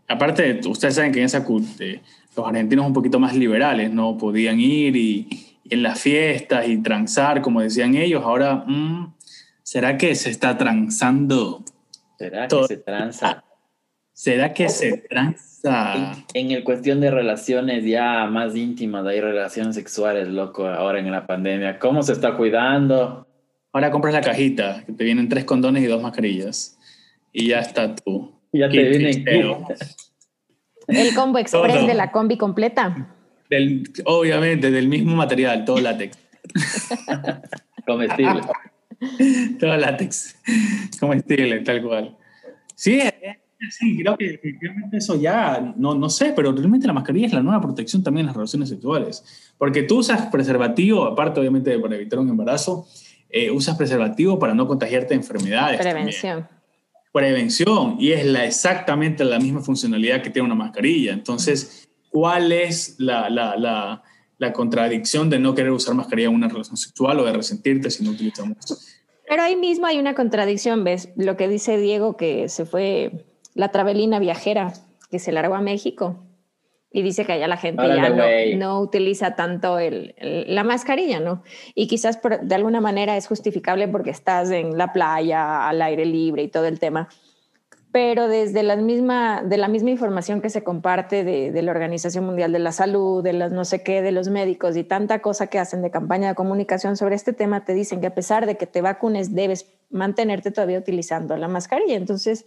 aparte, 0.08 0.60
ustedes 0.66 0.94
saben 0.94 1.12
que 1.12 1.18
en 1.18 1.26
esa 1.26 1.44
eh, 1.80 2.00
los 2.34 2.46
argentinos 2.46 2.86
un 2.86 2.94
poquito 2.94 3.20
más 3.20 3.36
liberales, 3.36 3.92
¿no? 3.92 4.16
Podían 4.16 4.58
ir 4.58 4.96
y, 4.96 5.28
en 5.70 5.82
las 5.82 6.00
fiestas 6.00 6.68
y 6.68 6.78
transar, 6.78 7.42
como 7.42 7.60
decían 7.60 7.94
ellos. 7.94 8.22
Ahora, 8.24 8.64
mm, 8.66 9.14
¿será 9.68 9.98
que 9.98 10.14
se 10.14 10.31
está 10.31 10.57
transando? 10.57 11.62
¿Será 12.18 12.48
que 12.48 12.64
se 12.66 12.76
tranza? 12.78 13.44
¿Será 14.14 14.54
que 14.54 14.70
se 14.70 14.96
tranza? 14.96 16.24
En, 16.33 16.52
el 16.52 16.64
cuestión 16.64 17.02
de 17.02 17.11
relaciones 17.11 17.85
ya 17.85 18.24
más 18.26 18.57
íntimas, 18.57 19.07
hay 19.07 19.20
relaciones 19.20 19.74
sexuales, 19.74 20.26
loco, 20.28 20.66
ahora 20.66 21.00
en 21.00 21.11
la 21.11 21.26
pandemia. 21.26 21.78
¿Cómo 21.78 22.02
se 22.02 22.14
está 22.14 22.35
cuidando? 22.35 23.26
Ahora 23.70 23.90
compras 23.90 24.14
la 24.14 24.22
cajita, 24.22 24.85
que 24.87 24.92
te 24.92 25.04
vienen 25.04 25.28
tres 25.28 25.44
condones 25.44 25.83
y 25.83 25.87
dos 25.87 26.00
mascarillas. 26.00 26.78
Y 27.31 27.48
ya 27.48 27.61
está 27.61 27.94
tú. 27.94 28.33
Ya 28.52 28.70
te 28.70 28.83
viene 28.83 29.22
El 30.87 31.14
combo 31.14 31.38
express 31.40 31.87
de 31.87 31.92
la 31.92 32.11
combi 32.11 32.38
completa. 32.38 33.14
Del, 33.50 33.83
obviamente, 34.07 34.70
del 34.70 34.88
mismo 34.88 35.14
material, 35.14 35.66
todo 35.66 35.78
látex. 35.78 36.18
Comestible. 37.87 38.40
Todo 39.61 39.76
látex, 39.76 40.37
comestible, 40.98 41.61
tal 41.61 41.82
cual. 41.82 42.16
Sí, 42.74 43.00
sí, 43.70 43.98
creo 44.00 44.16
que 44.16 44.34
efectivamente 44.34 44.98
eso 44.98 45.20
ya, 45.20 45.74
no, 45.76 45.94
no 45.94 46.11
sé, 46.11 46.32
pero 46.34 46.52
realmente 46.52 46.87
la 46.87 46.92
mascarilla 46.92 47.26
es 47.26 47.32
la 47.32 47.42
nueva 47.42 47.61
protección 47.61 48.02
también 48.02 48.22
en 48.22 48.26
las 48.26 48.37
relaciones 48.37 48.68
sexuales. 48.68 49.52
Porque 49.56 49.82
tú 49.82 49.98
usas 49.98 50.26
preservativo, 50.26 51.04
aparte 51.04 51.40
obviamente 51.40 51.78
para 51.78 51.96
evitar 51.96 52.18
un 52.18 52.28
embarazo, 52.28 52.87
eh, 53.30 53.50
usas 53.50 53.76
preservativo 53.76 54.38
para 54.38 54.54
no 54.54 54.66
contagiarte 54.66 55.08
de 55.08 55.16
enfermedades. 55.16 55.80
Prevención. 55.80 56.48
Prevención, 57.12 57.96
y 57.98 58.12
es 58.12 58.24
la, 58.26 58.44
exactamente 58.44 59.24
la 59.24 59.38
misma 59.38 59.61
funcionalidad 59.61 60.22
que 60.22 60.30
tiene 60.30 60.46
una 60.46 60.54
mascarilla. 60.54 61.12
Entonces, 61.12 61.88
¿cuál 62.11 62.52
es 62.52 62.96
la, 62.98 63.28
la, 63.28 63.56
la 63.56 64.02
la 64.38 64.53
contradicción 64.53 65.29
de 65.31 65.38
no 65.38 65.55
querer 65.55 65.72
usar 65.72 65.94
mascarilla 65.94 66.29
en 66.29 66.35
una 66.35 66.48
relación 66.48 66.77
sexual 66.77 67.20
o 67.20 67.24
de 67.24 67.33
resentirte 67.33 67.90
si 67.90 68.05
no 68.05 68.12
utilizamos. 68.12 68.57
Pero 69.29 69.42
ahí 69.42 69.57
mismo 69.57 69.87
hay 69.87 69.98
una 69.98 70.14
contradicción, 70.14 70.85
¿ves? 70.85 71.11
Lo 71.16 71.37
que 71.37 71.48
dice 71.48 71.77
Diego, 71.77 72.16
que 72.16 72.48
se 72.48 72.64
fue 72.64 73.27
la 73.55 73.70
travelina 73.70 74.18
viajera, 74.18 74.72
que 75.11 75.18
se 75.18 75.33
largó 75.33 75.55
a 75.55 75.61
México 75.61 76.24
Y 76.90 77.03
dice 77.03 77.27
que 77.27 77.33
allá 77.33 77.48
la 77.48 77.57
gente 77.57 77.83
ya 77.87 78.57
no, 78.57 78.81
utiliza 78.81 79.35
tanto 79.35 79.79
el, 79.79 80.14
la 80.20 80.64
mascarilla, 80.64 81.20
¿no? 81.20 81.42
Y 81.74 81.88
quizás 81.88 82.20
de 82.42 82.55
alguna 82.55 82.81
manera 82.81 83.16
es 83.16 83.27
justificable 83.27 83.88
porque 83.88 84.11
estás 84.11 84.51
en 84.51 84.79
la 84.79 84.92
playa, 84.92 85.68
al 85.68 85.83
aire 85.83 86.07
libre 86.07 86.44
y 86.44 86.48
todo 86.48 86.66
el 86.66 86.79
tema. 86.79 87.09
Pero 87.90 88.29
desde 88.29 88.62
la 88.62 88.77
misma, 88.77 89.42
de 89.42 89.57
la 89.57 89.66
misma 89.66 89.90
información 89.90 90.42
que 90.42 90.51
se 90.51 90.62
comparte 90.62 91.24
de, 91.24 91.62
la 91.62 91.70
Organización 91.70 92.27
Mundial 92.27 92.53
de 92.53 92.59
la 92.59 92.72
Salud, 92.72 93.22
de 93.22 93.33
las 93.33 93.51
no 93.51 93.64
sé 93.64 93.83
qué, 93.83 94.03
de 94.03 94.12
los 94.12 94.29
médicos 94.29 94.77
y 94.77 94.85
tanta 94.85 95.20
cosa 95.20 95.46
que 95.46 95.59
hacen 95.59 95.81
de 95.81 95.90
campaña 95.90 96.29
de 96.29 96.35
comunicación 96.35 96.96
sobre 96.96 97.14
este 97.14 97.33
tema, 97.33 97.64
te 97.64 97.72
dicen 97.72 98.01
que 98.01 98.09
a 98.09 98.14
pesar 98.14 98.44
de 98.44 98.57
que 98.57 98.66
te 98.66 98.83
vacunes, 98.83 99.35
debes 99.35 99.72
mantenerte 99.90 100.51
todavía 100.51 100.79
utilizando 100.79 101.37
la 101.38 101.48
mascarilla. 101.48 101.96
Entonces, 101.96 102.44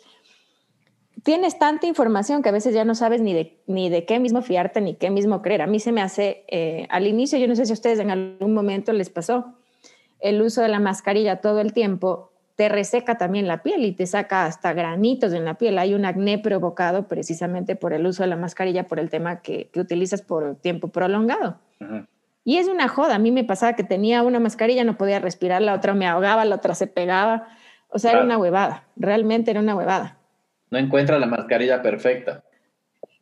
tienes 1.24 1.58
tanta 1.58 1.88
información 1.88 2.44
que 2.44 2.50
a 2.50 2.54
veces 2.54 2.76
ya 2.76 2.86
no 2.86 2.94
sabes 2.94 3.22
ni 3.22 3.34
de, 3.34 3.64
ni 3.66 3.90
de 3.90 4.06
qué 4.06 4.20
mismo 4.20 4.44
fiarte 4.44 4.80
ni 4.80 4.94
qué 4.94 5.10
mismo 5.10 5.42
creer. 5.42 5.64
A 5.64 5.68
mí 5.68 5.80
se 5.80 5.92
me 5.92 6.02
hace, 6.02 6.46
eh, 6.50 6.88
al 6.90 7.08
inicio, 7.08 7.40
yo 7.40 7.48
no 7.48 7.56
sé 7.56 7.66
si 7.66 7.72
a 7.72 7.74
ustedes 7.74 8.00
en 8.00 8.12
algún 8.12 8.54
momento 8.54 8.94
les 8.94 9.10
pasó, 9.10 9.56
el 10.20 10.40
uso 10.42 10.62
de 10.62 10.68
la 10.68 10.80
mascarilla 10.80 11.42
todo 11.42 11.62
el 11.62 11.74
tiempo 11.74 12.31
te 12.62 12.70
reseca 12.70 13.18
también 13.18 13.48
la 13.48 13.64
piel 13.64 13.84
y 13.86 13.92
te 13.92 14.06
saca 14.06 14.46
hasta 14.46 14.72
granitos 14.74 15.34
en 15.34 15.46
la 15.46 15.56
piel. 15.56 15.80
Hay 15.80 15.96
un 15.96 16.06
acné 16.06 16.38
provocado 16.38 17.08
precisamente 17.08 17.76
por 17.76 17.92
el 17.92 18.06
uso 18.06 18.22
de 18.22 18.30
la 18.30 18.36
mascarilla, 18.36 18.88
por 18.88 19.00
el 19.00 19.10
tema 19.10 19.42
que, 19.42 19.72
que 19.74 19.80
utilizas 19.80 20.22
por 20.22 20.56
tiempo 20.58 20.90
prolongado. 20.90 21.58
Y 22.44 22.58
es 22.58 22.68
una 22.68 22.88
joda. 22.88 23.16
A 23.16 23.20
mí 23.20 23.32
me 23.32 23.44
pasaba 23.44 23.74
que 23.74 23.84
tenía 23.84 24.22
una 24.22 24.40
mascarilla, 24.40 24.84
no 24.84 24.96
podía 24.96 25.20
respirar, 25.20 25.64
la 25.64 25.74
otra 25.74 25.96
me 25.96 26.06
ahogaba, 26.06 26.46
la 26.46 26.56
otra 26.58 26.76
se 26.76 26.86
pegaba. 26.86 27.48
O 27.90 27.98
sea, 27.98 28.12
era 28.12 28.24
una 28.24 28.38
huevada. 28.38 28.84
Realmente 28.96 29.50
era 29.50 29.60
una 29.60 29.76
huevada 29.76 30.18
no 30.72 30.78
encuentra 30.78 31.20
la 31.20 31.28
mascarilla 31.28 31.82
perfecta. 31.82 32.44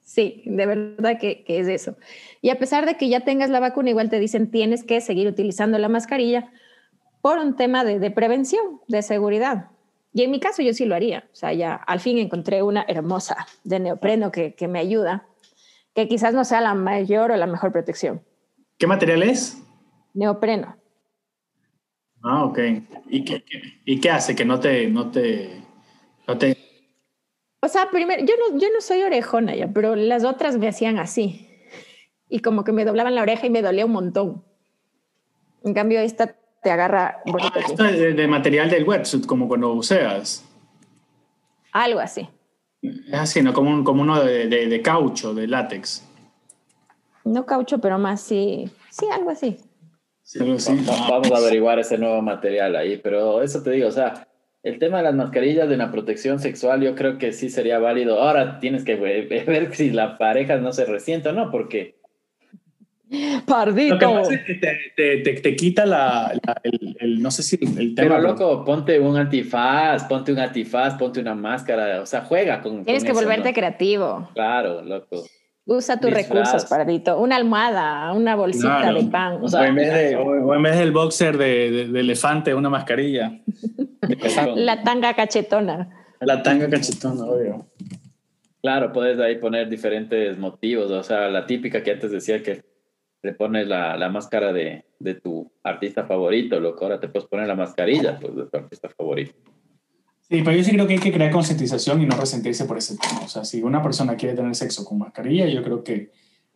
Sí, 0.01 0.43
de 0.45 0.65
verdad 0.65 1.19
que, 1.19 1.43
es 1.47 1.67
eso. 1.67 1.97
Y 2.41 2.51
a 2.51 2.57
pesar 2.57 2.85
de 2.85 2.95
que 2.95 3.09
ya 3.09 3.21
tengas 3.21 3.49
la 3.49 3.59
vacuna, 3.59 3.89
igual 3.89 4.09
te 4.09 4.19
dicen 4.19 4.49
tienes 4.49 4.83
que 4.83 5.01
seguir 5.01 5.27
utilizando 5.27 5.77
la 5.77 5.89
mascarilla 5.89 6.51
por 7.21 7.37
un 7.37 7.55
tema 7.55 7.83
de, 7.83 8.11
prevención, 8.11 8.81
de 8.87 9.01
seguridad. 9.01 9.71
Y 10.13 10.23
en 10.23 10.31
mi 10.31 10.39
caso 10.39 10.61
yo 10.61 10.73
sí 10.73 10.85
lo 10.85 10.95
haría. 10.95 11.27
O 11.31 11.35
sea, 11.35 11.53
ya 11.53 11.75
al 11.75 11.99
fin 11.99 12.17
encontré 12.17 12.63
una 12.63 12.85
hermosa 12.87 13.47
de 13.63 13.79
neopreno 13.79 14.31
que, 14.31 14.55
me 14.67 14.79
ayuda, 14.79 15.27
que 15.93 16.07
quizás 16.07 16.33
no 16.33 16.45
sea 16.45 16.61
la 16.61 16.73
mayor 16.73 17.31
o 17.31 17.37
la 17.37 17.47
mejor 17.47 17.71
protección. 17.71 18.21
¿Qué 18.77 18.87
material 18.87 19.23
es? 19.23 19.61
Neopreno. 20.13 20.75
Ah, 22.23 22.45
ok. 22.45 22.59
¿Y 23.07 23.23
qué, 23.23 23.43
y 23.85 23.99
qué 23.99 24.09
hace 24.09 24.35
que 24.35 24.45
no 24.45 24.59
te, 24.59 24.87
no 24.87 25.09
te, 25.11 25.63
no 26.27 26.37
te 26.37 26.57
o 27.61 27.67
sea, 27.67 27.89
primero, 27.91 28.23
yo 28.23 28.33
no, 28.37 28.57
yo 28.57 28.67
no 28.73 28.81
soy 28.81 29.03
orejona 29.03 29.53
ya, 29.55 29.67
pero 29.67 29.95
las 29.95 30.23
otras 30.23 30.57
me 30.57 30.67
hacían 30.67 30.97
así. 30.97 31.47
Y 32.29 32.39
como 32.39 32.63
que 32.63 32.71
me 32.71 32.85
doblaban 32.85 33.15
la 33.15 33.21
oreja 33.21 33.47
y 33.47 33.49
me 33.49 33.61
dolía 33.61 33.85
un 33.85 33.91
montón. 33.91 34.45
En 35.63 35.73
cambio, 35.73 35.99
esta 35.99 36.37
te 36.61 36.71
agarra. 36.71 37.21
Ah, 37.25 37.53
esto 37.67 37.85
es 37.85 38.15
de, 38.15 38.27
material 38.27 38.69
del 38.69 38.87
wetsuit, 38.87 39.25
como 39.25 39.47
cuando 39.47 39.73
buceas. 39.73 40.45
Algo 41.71 41.99
así. 41.99 42.27
Es 42.81 43.13
así, 43.13 43.41
¿no? 43.41 43.53
Como, 43.53 43.83
como 43.83 44.01
uno 44.01 44.23
de, 44.23 44.47
de, 44.47 44.81
caucho, 44.81 45.33
de 45.33 45.47
látex. 45.47 46.05
No 47.25 47.45
caucho, 47.45 47.79
pero 47.79 47.99
más 47.99 48.21
sí. 48.21 48.69
Sí, 48.89 49.05
algo 49.11 49.29
así. 49.29 49.57
Sí, 50.23 50.39
Vamos 50.39 51.31
a 51.31 51.37
averiguar 51.37 51.79
ese 51.79 51.97
nuevo 51.97 52.21
material 52.21 52.75
ahí, 52.75 52.97
pero 52.97 53.41
eso 53.41 53.63
te 53.63 53.71
digo, 53.71 53.87
o 53.87 53.91
sea, 53.91 54.27
el 54.61 54.77
tema 54.77 54.97
de 54.97 55.03
las 55.05 55.15
mascarillas 55.15 55.69
de 55.69 55.75
una 55.75 55.91
protección 55.91 56.39
sexual, 56.39 56.81
yo 56.81 56.93
creo 56.95 57.17
que 57.17 57.31
sí 57.31 57.49
sería 57.49 57.79
válido. 57.79 58.21
Ahora 58.21 58.59
tienes 58.59 58.83
que 58.83 58.95
ver 58.95 59.75
si 59.75 59.91
la 59.91 60.17
pareja 60.17 60.57
no 60.57 60.71
se 60.71 60.85
resiente 60.85 61.29
o 61.29 61.33
no, 61.33 61.51
porque. 61.51 61.98
Pardito. 63.45 63.95
Lo 63.95 63.99
que 63.99 64.05
pasa 64.05 64.33
es 64.33 64.41
que 64.45 64.53
te, 64.55 65.17
te, 65.17 65.33
te, 65.41 65.55
quita 65.55 65.85
la, 65.85 66.39
el, 66.63 67.21
no 67.21 67.31
sé 67.31 67.43
si 67.43 67.57
el 67.61 67.95
tema. 67.95 68.15
Pero 68.15 68.21
loco, 68.21 68.63
ponte 68.63 68.99
un 68.99 69.17
antifaz, 69.17 70.03
ponte 70.05 70.31
un 70.31 70.39
antifaz, 70.39 70.95
ponte 70.95 71.19
una 71.19 71.33
máscara, 71.33 72.01
o 72.01 72.05
sea, 72.05 72.21
juega 72.21 72.61
con. 72.61 72.85
Tienes 72.85 73.03
que 73.03 73.13
volverte 73.13 73.53
creativo. 73.53 74.29
Claro, 74.33 74.83
loco. 74.83 75.23
Usa 75.65 75.99
tus 75.99 76.11
recursos, 76.11 76.65
Pardito. 76.65 77.19
Una 77.19 77.35
almohada, 77.35 78.11
una 78.13 78.35
bolsita 78.35 78.91
de 78.91 79.03
pan. 79.03 79.39
O, 79.43 79.47
sea, 79.47 79.67
en 79.67 79.75
vez 79.75 79.93
de, 79.93 80.15
o, 80.15 80.55
en 80.55 80.63
vez 80.63 80.77
del 80.77 80.91
boxer 80.91 81.37
de, 81.37 81.87
de, 81.87 81.99
elefante, 81.99 82.53
una 82.55 82.69
mascarilla. 82.69 83.39
La 84.55 84.81
tanga 84.81 85.13
cachetona. 85.13 85.89
La 86.21 86.41
tanga 86.41 86.67
cachetona, 86.69 87.23
obvio. 87.23 87.67
Claro, 88.61 88.91
puedes 88.91 89.19
ahí 89.19 89.37
poner 89.37 89.69
diferentes 89.69 90.37
motivos. 90.39 90.89
O 90.89 91.03
sea, 91.03 91.29
la 91.29 91.45
típica 91.45 91.83
que 91.83 91.91
antes 91.91 92.11
decía 92.11 92.41
que 92.41 92.68
le 93.21 93.33
pones 93.33 93.67
la, 93.67 93.97
la 93.97 94.09
máscara 94.09 94.53
de, 94.53 94.85
de, 94.99 95.15
tu 95.15 95.51
artista 95.63 96.05
favorito, 96.05 96.59
loco. 96.59 96.85
Ahora 96.85 96.99
te 96.99 97.09
puedes 97.09 97.27
poner 97.27 97.47
la 97.47 97.55
mascarilla 97.55 98.17
pues, 98.19 98.35
de 98.35 98.45
tu 98.45 98.57
artista 98.57 98.89
favorito. 98.89 99.33
Sí, 100.21 100.41
pero 100.43 100.55
yo 100.55 100.63
sí 100.63 100.71
creo 100.71 100.87
que 100.87 100.93
hay 100.93 100.99
que 100.99 101.11
crear 101.11 101.31
concientización 101.31 102.01
y 102.01 102.05
no 102.05 102.15
resentirse 102.15 102.65
por 102.65 102.77
ese 102.77 102.97
tema. 102.97 103.21
O 103.23 103.27
sea, 103.27 103.43
si 103.43 103.63
una 103.63 103.81
persona 103.81 104.15
quiere 104.15 104.35
tener 104.35 104.55
sexo 104.55 104.85
con 104.85 104.99
mascarilla, 104.99 105.47
yo 105.47 105.63
creo 105.63 105.83
que 105.83 106.11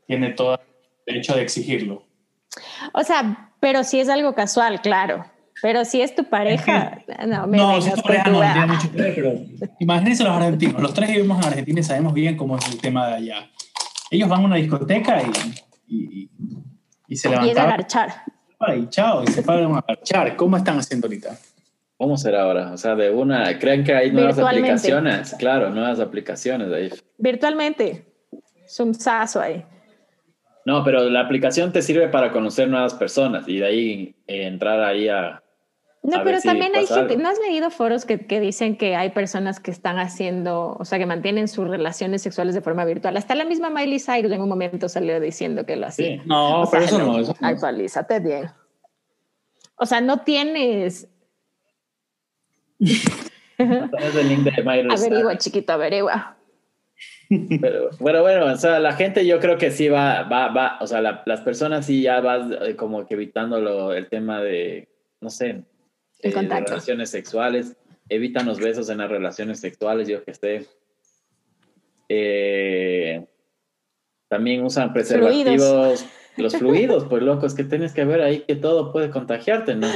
tiene 0.06 0.30
todo 0.32 0.54
el 0.54 0.60
derecho 1.08 1.36
de 1.36 1.42
exigirlo. 1.42 2.06
O 2.94 3.04
sea, 3.04 3.52
pero 3.60 3.84
si 3.84 4.00
es 4.00 4.10
algo 4.10 4.34
casual, 4.34 4.82
claro. 4.82 5.26
Pero 5.62 5.86
si 5.86 6.02
es 6.02 6.14
tu 6.14 6.24
pareja, 6.26 7.02
no, 7.28 7.48
me 7.48 7.58
no, 7.58 7.82
si 7.82 7.90
es 7.90 7.96
tu 7.96 8.02
pareja 8.02 8.30
no, 8.30 8.40
tiene 8.40 8.66
mucho 8.68 8.92
que 8.92 8.98
ver, 8.98 9.16
pero 9.16 9.34
imagínense 9.80 10.24
los 10.24 10.34
argentinos. 10.34 10.82
Los 10.82 10.94
tres 10.94 11.10
vivimos 11.10 11.40
en 11.40 11.46
Argentina 11.46 11.80
y 11.80 11.84
sabemos 11.84 12.14
bien 12.14 12.38
cómo 12.38 12.58
es 12.58 12.68
el 12.68 12.80
tema 12.80 13.08
de 13.08 13.14
allá. 13.14 13.50
Ellos 14.12 14.30
van 14.30 14.42
a 14.42 14.46
una 14.46 14.56
discoteca 14.58 15.22
y, 15.22 15.32
y, 15.88 16.30
se. 17.16 17.30
Y 17.30 17.34
a 17.34 17.66
marchar. 17.66 18.10
Y 18.76 18.88
chao, 18.90 19.24
y 19.24 19.28
se 19.28 19.44
paran 19.44 19.66
a 19.66 19.84
marchar. 19.88 20.36
¿Cómo 20.36 20.58
están 20.58 20.78
haciendo 20.78 21.08
ahorita? 21.08 21.38
¿Cómo 21.98 22.18
será 22.18 22.44
ahora? 22.44 22.72
O 22.74 22.78
sea, 22.78 22.96
de 22.96 23.12
una, 23.12 23.58
¿creen 23.60 23.84
que 23.84 23.94
hay 23.94 24.12
nuevas 24.12 24.38
aplicaciones? 24.38 25.36
Claro, 25.38 25.70
nuevas 25.70 26.00
aplicaciones 26.00 26.72
ahí. 26.72 26.90
Virtualmente. 27.18 28.06
Es 28.66 28.80
un 28.80 28.94
sazo 28.94 29.40
ahí. 29.40 29.64
No, 30.66 30.84
pero 30.84 31.10
la 31.10 31.22
aplicación 31.22 31.72
te 31.72 31.82
sirve 31.82 32.08
para 32.08 32.32
conocer 32.32 32.70
nuevas 32.70 32.94
personas 32.94 33.48
y 33.48 33.60
de 33.60 33.66
ahí 33.66 34.16
eh, 34.28 34.48
entrar 34.48 34.82
ahí 34.82 35.10
a... 35.10 35.44
No, 36.04 36.22
pero 36.26 36.42
también 36.42 36.76
hay 36.76 36.86
gente, 36.86 37.16
¿no 37.16 37.30
has 37.30 37.40
leído 37.40 37.70
foros 37.72 38.04
que, 38.04 38.20
que, 38.28 38.42
dicen 38.42 38.78
que 38.78 38.98
hay 38.98 39.12
personas 39.12 39.62
que 39.62 39.72
están 39.72 40.00
haciendo, 40.00 40.76
o 40.78 40.84
sea, 40.84 41.00
que 41.00 41.06
mantienen 41.06 41.48
sus 41.48 41.66
relaciones 41.66 42.22
sexuales 42.22 42.54
de 42.54 42.62
forma 42.62 42.84
virtual? 42.84 43.16
Hasta 43.16 43.36
la 43.36 43.46
misma 43.46 43.70
Miley 43.70 44.02
Cyrus 44.02 44.34
en 44.34 44.42
un 44.42 44.50
momento 44.50 44.90
salió 44.90 45.18
diciendo 45.22 45.66
que 45.66 45.78
lo 45.78 45.88
hacía. 45.88 46.22
No, 46.26 46.68
pero 46.70 46.84
eso 46.84 47.00
no, 47.00 47.18
eso 47.20 47.34
Actualízate 47.40 48.20
bien. 48.20 48.52
O 49.76 49.86
sea, 49.86 50.02
no 50.02 50.20
tienes 50.24 51.08
averigua, 53.58 55.38
chiquito, 55.38 55.72
averigua. 55.72 56.36
Pero, 57.30 57.92
bueno, 58.00 58.22
bueno, 58.22 58.46
o 58.48 58.58
sea, 58.58 58.80
la 58.82 58.92
gente 58.94 59.26
yo 59.26 59.40
creo 59.40 59.58
que 59.58 59.72
sí 59.72 59.88
va, 59.88 60.24
va, 60.24 60.50
va, 60.50 60.78
o 60.82 60.88
sea, 60.88 61.02
las 61.02 61.42
personas 61.42 61.86
sí 61.86 62.02
ya 62.02 62.20
vas 62.20 62.46
eh, 62.62 62.76
como 62.76 63.06
que 63.06 63.14
evitando 63.14 63.94
el 63.94 64.10
tema 64.10 64.42
de, 64.42 64.90
no 65.22 65.30
sé, 65.30 65.64
eh, 66.30 66.32
relaciones 66.32 67.10
sexuales, 67.10 67.76
evitan 68.10 68.46
los 68.46 68.60
besos 68.60 68.90
en 68.90 69.00
las 69.00 69.10
relaciones 69.10 69.60
sexuales, 69.60 70.08
yo 70.08 70.24
que 70.24 70.34
sé. 70.34 70.68
Eh, 72.10 73.26
también 74.28 74.64
usan 74.64 74.94
preservativos, 74.94 76.06
los 76.38 76.56
fluidos, 76.56 77.06
pues 77.06 77.24
locos, 77.24 77.54
que 77.54 77.64
tienes 77.64 77.94
que 77.94 78.06
ver 78.06 78.22
ahí 78.22 78.40
que 78.42 78.56
todo 78.56 78.92
puede 78.92 79.10
contagiarte, 79.10 79.76
¿no? 79.76 79.88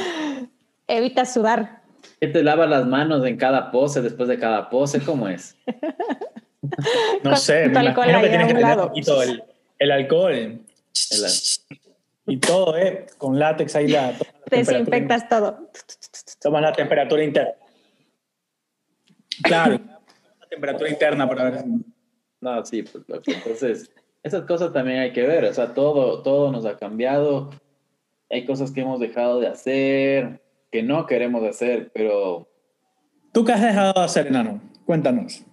Evita 0.87 1.25
sudar. 1.25 1.81
¿Qué 2.19 2.27
te 2.27 2.43
lavas 2.43 2.69
las 2.69 2.85
manos 2.85 3.25
en 3.25 3.37
cada 3.37 3.71
pose, 3.71 4.01
después 4.01 4.29
de 4.29 4.39
cada 4.39 4.69
pose? 4.69 5.01
¿Cómo 5.01 5.27
es? 5.27 5.55
no 7.23 7.35
sé, 7.35 7.67
me 7.67 7.83
imagino 7.85 8.21
que 8.21 8.29
tienes 8.29 8.47
que 8.47 8.53
tener 8.53 8.77
un 8.77 8.87
poquito 8.87 9.21
el, 9.21 9.43
el 9.79 9.91
alcohol. 9.91 10.59
y 12.27 12.37
todo, 12.37 12.77
¿eh? 12.77 13.05
Con 13.17 13.37
látex 13.37 13.75
ahí 13.75 13.87
la... 13.87 14.13
Desinfectas 14.49 15.27
todo. 15.29 15.69
Tomas 16.47 16.61
la 16.61 16.71
temperatura 16.71 17.21
interna. 17.21 17.51
Claro, 19.43 19.73
la 20.39 20.47
temperatura 20.49 20.89
interna 20.89 21.27
para 21.27 21.49
ver. 21.49 21.65
No, 22.39 22.65
sí, 22.65 22.83
pues 22.83 23.03
entonces, 23.27 23.91
esas 24.23 24.45
cosas 24.45 24.71
también 24.71 24.99
hay 24.99 25.11
que 25.11 25.23
ver. 25.23 25.43
O 25.43 25.53
sea, 25.53 25.73
todo, 25.73 26.21
todo 26.21 26.49
nos 26.49 26.65
ha 26.65 26.77
cambiado. 26.77 27.49
Hay 28.29 28.45
cosas 28.45 28.71
que 28.71 28.79
hemos 28.79 29.01
dejado 29.01 29.41
de 29.41 29.47
hacer 29.47 30.41
que 30.71 30.83
no 30.83 31.05
queremos 31.05 31.43
hacer, 31.43 31.91
pero... 31.93 32.47
¿Tú 33.33 33.43
qué 33.43 33.51
has 33.51 33.61
dejado 33.61 33.91
de 33.91 34.05
hacer, 34.05 34.27
enano? 34.27 34.61
Cuéntanos. 34.85 35.43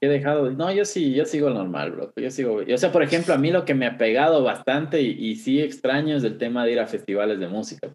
He 0.00 0.08
dejado, 0.08 0.50
no, 0.50 0.72
yo 0.72 0.86
sí, 0.86 1.12
yo 1.12 1.26
sigo 1.26 1.50
normal, 1.50 1.90
bro. 1.90 2.12
Yo 2.16 2.30
sigo, 2.30 2.62
o 2.72 2.78
sea, 2.78 2.90
por 2.90 3.02
ejemplo, 3.02 3.34
a 3.34 3.38
mí 3.38 3.50
lo 3.50 3.66
que 3.66 3.74
me 3.74 3.84
ha 3.84 3.98
pegado 3.98 4.42
bastante 4.42 5.02
y, 5.02 5.36
sí 5.36 5.60
extraño 5.60 6.16
es 6.16 6.24
el 6.24 6.38
tema 6.38 6.64
de 6.64 6.72
ir 6.72 6.80
a 6.80 6.86
festivales 6.86 7.38
de 7.38 7.48
música. 7.48 7.90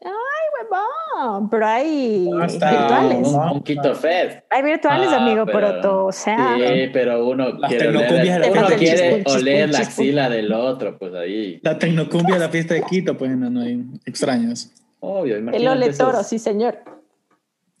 Ay, 0.00 0.10
huevón, 0.54 1.48
pero 1.48 1.66
hay 1.66 2.28
virtuales. 2.28 3.28
Un, 3.28 3.34
un, 3.34 3.62
Quito 3.62 3.94
Fest. 3.94 4.44
Hay 4.50 4.62
virtuales, 4.62 5.08
ah, 5.10 5.16
amigo, 5.16 5.46
pero, 5.46 6.06
o 6.06 6.12
sea. 6.12 6.56
Sí, 6.56 6.90
pero 6.92 7.26
uno 7.26 7.58
quiere, 7.68 7.88
oler, 7.88 8.50
uno 8.50 8.66
quiere 8.76 9.24
oler 9.26 9.70
la 9.70 9.78
axila 9.78 10.28
del 10.28 10.52
otro, 10.52 10.98
pues 10.98 11.14
ahí. 11.14 11.60
La 11.62 11.78
tecnocumbia 11.78 12.34
de 12.34 12.40
la 12.40 12.48
fiesta 12.48 12.74
de 12.74 12.82
Quito, 12.82 13.16
pues 13.16 13.30
no, 13.36 13.48
no 13.48 13.60
hay 13.60 13.82
extraños. 14.04 14.70
Obvio, 15.00 15.36
El 15.36 15.68
ole 15.68 15.92
toro, 15.92 16.22
sí, 16.22 16.38
señor. 16.38 16.78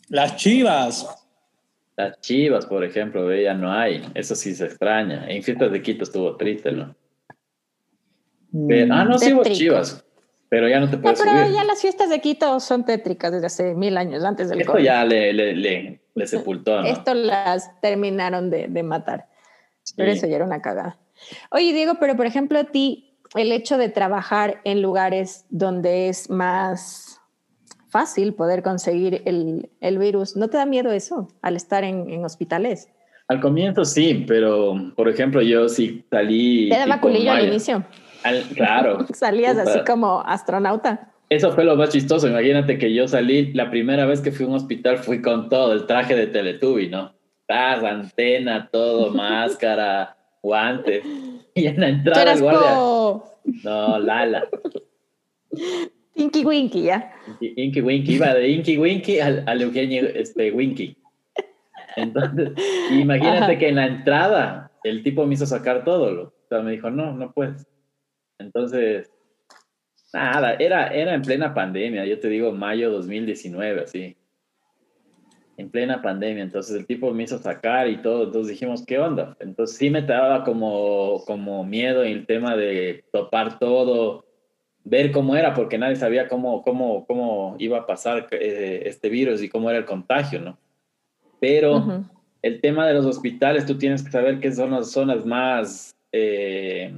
Las 0.08 0.36
chivas. 0.36 1.06
Las 1.96 2.20
chivas, 2.20 2.66
por 2.66 2.84
ejemplo, 2.84 3.34
ya 3.34 3.54
no 3.54 3.72
hay. 3.72 4.02
Eso 4.14 4.34
sí 4.34 4.54
se 4.54 4.66
extraña. 4.66 5.26
En 5.28 5.42
fiestas 5.42 5.70
de 5.72 5.82
Quito 5.82 6.04
estuvo 6.04 6.36
triste, 6.36 6.72
¿no? 6.72 6.94
Mm. 8.50 8.92
ah, 8.92 9.04
no, 9.04 9.18
sí 9.18 9.32
hubo 9.32 9.42
chivas. 9.42 10.03
Pero 10.54 10.68
ya 10.68 10.78
no 10.78 10.88
te 10.88 10.98
puedes 10.98 11.18
no, 11.18 11.32
pero 11.32 11.50
ya 11.50 11.64
las 11.64 11.80
fiestas 11.80 12.08
de 12.08 12.20
Quito 12.20 12.60
son 12.60 12.84
tétricas 12.84 13.32
desde 13.32 13.46
hace 13.46 13.74
mil 13.74 13.96
años, 13.96 14.22
antes 14.22 14.48
del 14.48 14.60
Esto 14.60 14.78
ya 14.78 15.04
le, 15.04 15.32
le, 15.32 15.52
le, 15.52 16.00
le 16.14 16.26
sepultó, 16.28 16.80
¿no? 16.80 16.86
Esto 16.86 17.12
las 17.12 17.80
terminaron 17.80 18.50
de, 18.50 18.68
de 18.68 18.82
matar. 18.84 19.26
Pero 19.96 20.12
eso 20.12 20.28
ya 20.28 20.36
era 20.36 20.44
una 20.44 20.62
cagada. 20.62 20.96
Oye, 21.50 21.72
Diego, 21.72 21.94
pero 21.98 22.14
por 22.14 22.26
ejemplo, 22.26 22.60
a 22.60 22.64
ti, 22.64 23.18
el 23.34 23.50
hecho 23.50 23.78
de 23.78 23.88
trabajar 23.88 24.60
en 24.62 24.80
lugares 24.80 25.44
donde 25.50 26.08
es 26.08 26.30
más 26.30 27.20
fácil 27.88 28.34
poder 28.34 28.62
conseguir 28.62 29.22
el, 29.24 29.70
el 29.80 29.98
virus, 29.98 30.36
¿no 30.36 30.50
te 30.50 30.56
da 30.56 30.66
miedo 30.66 30.92
eso 30.92 31.26
al 31.42 31.56
estar 31.56 31.82
en, 31.82 32.08
en 32.08 32.24
hospitales? 32.24 32.90
Al 33.26 33.40
comienzo 33.40 33.84
sí, 33.84 34.24
pero 34.28 34.76
por 34.94 35.08
ejemplo, 35.08 35.42
yo 35.42 35.68
sí 35.68 36.04
salí. 36.08 36.68
Te 36.68 36.78
daba 36.78 37.00
culillo 37.00 37.32
al 37.32 37.48
inicio 37.48 37.84
claro. 38.54 39.06
Salías 39.12 39.58
así 39.58 39.80
como 39.84 40.20
astronauta. 40.20 41.10
Eso 41.28 41.52
fue 41.52 41.64
lo 41.64 41.76
más 41.76 41.90
chistoso. 41.90 42.28
Imagínate 42.28 42.78
que 42.78 42.92
yo 42.92 43.08
salí, 43.08 43.52
la 43.54 43.70
primera 43.70 44.06
vez 44.06 44.20
que 44.20 44.30
fui 44.30 44.46
a 44.46 44.48
un 44.48 44.54
hospital 44.54 44.98
fui 44.98 45.22
con 45.22 45.48
todo, 45.48 45.72
el 45.72 45.86
traje 45.86 46.14
de 46.14 46.26
Teletubby, 46.26 46.88
¿no? 46.88 47.14
Taz, 47.46 47.82
antena, 47.82 48.68
todo, 48.70 49.10
máscara, 49.14 50.16
guantes. 50.42 51.04
Y 51.54 51.66
en 51.66 51.80
la 51.80 51.88
entrada 51.88 52.32
el 52.32 52.40
guardia. 52.40 52.70
No, 53.62 53.98
Lala. 53.98 54.46
Inky 56.16 56.44
Winky, 56.44 56.82
ya. 56.82 57.12
Inky 57.40 57.80
Winky, 57.80 58.14
iba 58.14 58.32
de 58.34 58.48
Inky 58.48 58.78
Winky 58.78 59.18
al, 59.18 59.42
al 59.46 59.62
Eugenio 59.62 60.06
este, 60.14 60.52
Winky. 60.52 60.96
Entonces, 61.96 62.52
imagínate 62.90 63.58
que 63.58 63.68
en 63.68 63.76
la 63.76 63.86
entrada 63.86 64.70
el 64.84 65.02
tipo 65.02 65.26
me 65.26 65.34
hizo 65.34 65.46
sacar 65.46 65.84
todo. 65.84 66.12
Lo, 66.12 66.22
o 66.24 66.32
sea, 66.48 66.60
me 66.60 66.72
dijo, 66.72 66.90
no, 66.90 67.12
no 67.12 67.32
puedes. 67.32 67.66
Entonces, 68.38 69.10
nada, 70.12 70.54
era, 70.54 70.88
era 70.88 71.14
en 71.14 71.22
plena 71.22 71.54
pandemia, 71.54 72.04
yo 72.04 72.18
te 72.20 72.28
digo 72.28 72.52
mayo 72.52 72.90
2019, 72.90 73.82
así. 73.82 74.16
En 75.56 75.70
plena 75.70 76.02
pandemia, 76.02 76.42
entonces 76.42 76.76
el 76.76 76.86
tipo 76.86 77.12
me 77.12 77.22
hizo 77.22 77.38
sacar 77.38 77.88
y 77.88 78.02
todo, 78.02 78.24
entonces 78.24 78.52
dijimos, 78.52 78.84
¿qué 78.84 78.98
onda? 78.98 79.36
Entonces 79.38 79.76
sí 79.76 79.88
me 79.88 80.02
daba 80.02 80.42
como, 80.42 81.22
como 81.26 81.64
miedo 81.64 82.02
el 82.02 82.26
tema 82.26 82.56
de 82.56 83.04
topar 83.12 83.58
todo, 83.60 84.24
ver 84.82 85.12
cómo 85.12 85.36
era, 85.36 85.54
porque 85.54 85.78
nadie 85.78 85.96
sabía 85.96 86.28
cómo, 86.28 86.62
cómo, 86.62 87.06
cómo 87.06 87.54
iba 87.58 87.78
a 87.78 87.86
pasar 87.86 88.26
eh, 88.32 88.82
este 88.86 89.08
virus 89.08 89.42
y 89.42 89.48
cómo 89.48 89.70
era 89.70 89.78
el 89.78 89.84
contagio, 89.84 90.40
¿no? 90.40 90.58
Pero 91.40 92.04
el 92.42 92.60
tema 92.60 92.86
de 92.86 92.94
los 92.94 93.06
hospitales, 93.06 93.66
tú 93.66 93.78
tienes 93.78 94.02
que 94.02 94.10
saber 94.10 94.40
que 94.40 94.52
son 94.52 94.72
las 94.72 94.90
zonas 94.90 95.24
más... 95.24 95.94
Eh, 96.10 96.92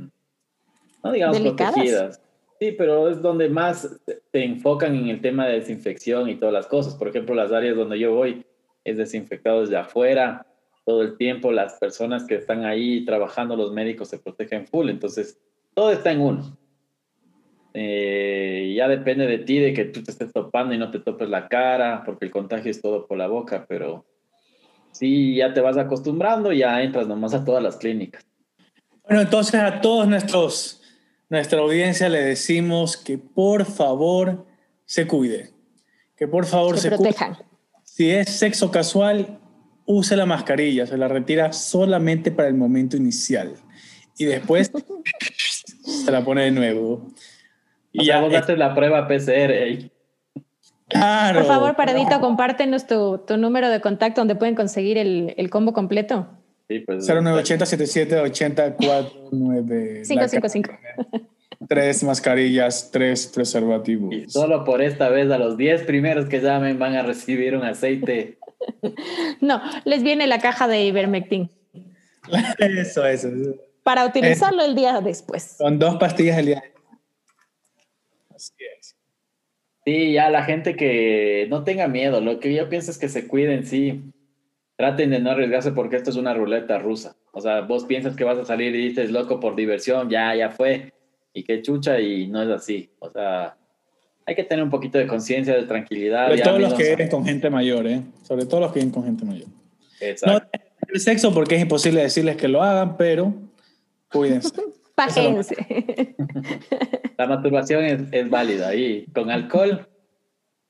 no 1.07 1.13
digamos 1.13 1.41
protegidas. 1.41 2.21
Sí, 2.59 2.73
pero 2.73 3.11
es 3.11 3.21
donde 3.21 3.49
más 3.49 4.01
se 4.33 4.45
enfocan 4.45 4.95
en 4.97 5.09
el 5.09 5.21
tema 5.21 5.47
de 5.47 5.61
desinfección 5.61 6.29
y 6.29 6.37
todas 6.37 6.55
las 6.55 6.67
cosas. 6.67 6.95
Por 6.95 7.09
ejemplo, 7.09 7.35
las 7.35 7.53
áreas 7.53 7.77
donde 7.77 7.99
yo 7.99 8.15
voy 8.15 8.47
es 8.83 8.97
desinfectado 8.97 9.61
desde 9.61 9.77
afuera 9.77 10.47
todo 10.87 11.03
el 11.03 11.19
tiempo. 11.19 11.53
Las 11.53 11.75
personas 11.75 12.25
que 12.25 12.37
están 12.37 12.65
ahí 12.65 13.05
trabajando, 13.05 13.57
los 13.57 13.73
médicos 13.73 14.09
se 14.09 14.19
protegen 14.19 14.67
full. 14.67 14.89
Entonces, 14.89 15.39
todo 15.75 15.93
está 15.93 16.13
en 16.13 16.21
uno. 16.23 16.57
Eh, 17.75 18.73
ya 18.75 18.89
depende 18.89 19.27
de 19.27 19.39
ti, 19.39 19.59
de 19.59 19.75
que 19.75 19.85
tú 19.85 20.03
te 20.03 20.11
estés 20.11 20.33
topando 20.33 20.73
y 20.73 20.79
no 20.79 20.91
te 20.91 20.99
topes 20.99 21.29
la 21.29 21.49
cara, 21.49 22.03
porque 22.07 22.25
el 22.25 22.31
contagio 22.31 22.71
es 22.71 22.81
todo 22.81 23.07
por 23.07 23.19
la 23.19 23.27
boca, 23.27 23.67
pero 23.69 24.07
sí, 24.93 25.37
ya 25.37 25.53
te 25.53 25.61
vas 25.61 25.77
acostumbrando, 25.77 26.53
ya 26.53 26.83
entras 26.83 27.07
nomás 27.07 27.35
a 27.35 27.45
todas 27.45 27.63
las 27.63 27.77
clínicas. 27.77 28.27
Bueno, 29.07 29.21
entonces 29.21 29.61
a 29.61 29.83
todos 29.83 30.09
nuestros 30.09 30.83
nuestra 31.29 31.61
audiencia 31.61 32.09
le 32.09 32.23
decimos 32.23 32.97
que 32.97 33.19
por 33.19 33.65
favor 33.65 34.47
se 34.85 35.07
cuide, 35.07 35.51
que 36.17 36.29
por 36.29 36.47
favor 36.47 36.79
se, 36.79 36.89
protejan. 36.89 37.37
Si 37.83 38.11
es 38.11 38.31
sexo 38.31 38.71
casual, 38.71 39.41
use 39.87 40.17
la 40.17 40.27
mascarilla, 40.27 40.87
se 40.87 40.97
la 40.97 41.09
retira 41.09 41.53
solamente 41.53 42.31
para 42.31 42.49
el 42.49 42.55
momento 42.55 42.97
inicial 42.97 43.55
y 44.19 44.27
después 44.27 44.71
se 45.85 46.11
la 46.11 46.25
pone 46.25 46.43
de 46.43 46.51
nuevo. 46.51 47.09
Y 47.93 48.07
ya 48.07 48.21
vos 48.21 48.33
la 48.33 48.75
prueba 48.75 49.09
PCR. 49.09 49.91
Claro. 50.89 51.41
Por 51.41 51.49
favor, 51.49 51.77
Paradito, 51.77 52.21
compártenos 52.21 52.87
tu, 52.87 53.19
tu, 53.19 53.37
número 53.37 53.71
de 53.71 53.81
contacto 53.81 54.21
donde 54.21 54.37
pueden 54.37 54.55
conseguir 54.55 54.99
el, 54.99 55.35
el 55.37 55.51
combo 55.51 55.73
completo. 55.73 56.29
Sí, 56.69 56.81
pues, 56.81 57.07
0980 57.07 57.65
77 57.65 58.33
555. 58.33 60.79
Tres 61.69 62.03
mascarillas, 62.03 62.91
tres 62.91 63.29
preservativos. 63.29 64.13
Y 64.13 64.29
solo 64.29 64.65
por 64.65 64.83
esta 64.83 65.09
vez 65.09 65.31
a 65.31 65.39
los 65.39 65.57
10 65.57 65.85
primeros 65.85 66.29
que 66.29 66.41
llamen 66.41 66.77
van 66.79 66.97
a 66.97 67.03
recibir 67.03 67.57
un 67.57 67.65
aceite. 67.65 68.39
No, 69.41 69.63
les 69.85 70.03
viene 70.03 70.27
la 70.27 70.41
caja 70.41 70.67
de 70.67 70.85
Ivermectin. 70.85 71.51
Eso, 72.59 73.07
eso. 73.07 73.29
Para 73.83 74.07
utilizarlo 74.07 74.65
el 74.65 74.75
día 74.75 75.01
después. 75.01 75.57
Con 75.59 75.79
dos 75.79 75.97
pastillas 75.97 76.39
el 76.39 76.47
día. 76.47 76.63
Así 78.35 78.53
es. 78.79 78.97
Sí, 79.85 80.13
ya 80.13 80.31
la 80.31 80.45
gente 80.45 80.75
que 80.75 81.47
no 81.49 81.65
tenga 81.65 81.87
miedo, 81.87 82.21
lo 82.21 82.41
que 82.41 82.53
yo 82.53 82.69
pienso 82.69 82.91
es 82.91 82.99
que 82.99 83.09
se 83.09 83.29
cuiden, 83.29 83.65
sí 83.65 84.03
traten 84.77 85.11
de 85.11 85.21
no 85.21 85.31
arriesgarse 85.31 85.73
porque 85.73 85.97
esto 85.97 86.11
es 86.11 86.17
una 86.17 86.35
ruleta 86.35 86.79
rusa. 86.79 87.17
O 87.33 87.41
sea, 87.41 87.63
vos 87.63 87.85
piensas 87.85 88.15
que 88.15 88.25
vas 88.25 88.39
a 88.39 88.45
salir 88.45 88.75
y 88.75 88.89
dices, 88.89 89.11
loco, 89.11 89.41
por 89.41 89.57
diversión, 89.57 90.09
ya, 90.11 90.35
ya 90.35 90.51
fue, 90.51 90.93
y 91.33 91.43
qué 91.43 91.63
chucha, 91.63 91.99
y 92.01 92.29
no 92.29 92.43
es 92.43 92.51
así. 92.51 92.91
O 92.99 93.11
sea, 93.11 93.57
hay 94.27 94.35
que 94.35 94.45
tener 94.45 94.63
un 94.63 94.71
poquito 94.71 94.99
de 94.99 95.07
conciencia, 95.07 95.55
de 95.55 95.65
tranquilidad. 95.65 96.29
Sobre 96.29 96.43
todo 96.43 96.59
los 96.59 96.75
que 96.75 96.91
viven 96.91 97.09
con 97.09 97.25
gente 97.25 97.51
mayor, 97.51 97.87
¿eh? 97.87 98.03
Sobre 98.23 98.47
todo 98.47 98.61
los 98.61 98.73
que 98.73 98.81
viven 98.81 98.93
con 98.93 99.05
gente 99.05 99.25
mayor. 99.25 99.49
Exacto. 100.01 100.47
No 100.53 100.67
el 100.89 101.01
sexo 101.01 101.33
porque 101.33 101.57
es 101.57 101.63
imposible 101.63 102.03
decirles 102.03 102.37
que 102.37 102.49
lo 102.49 102.63
hagan, 102.63 102.97
pero 102.97 103.35
cuídense. 104.11 104.51
Pájense. 104.95 105.55
La 107.19 107.27
masturbación 107.27 107.85
es, 107.85 108.01
es 108.13 108.31
válida 108.31 108.75
y 108.75 109.07
con 109.07 109.31
alcohol 109.31 109.87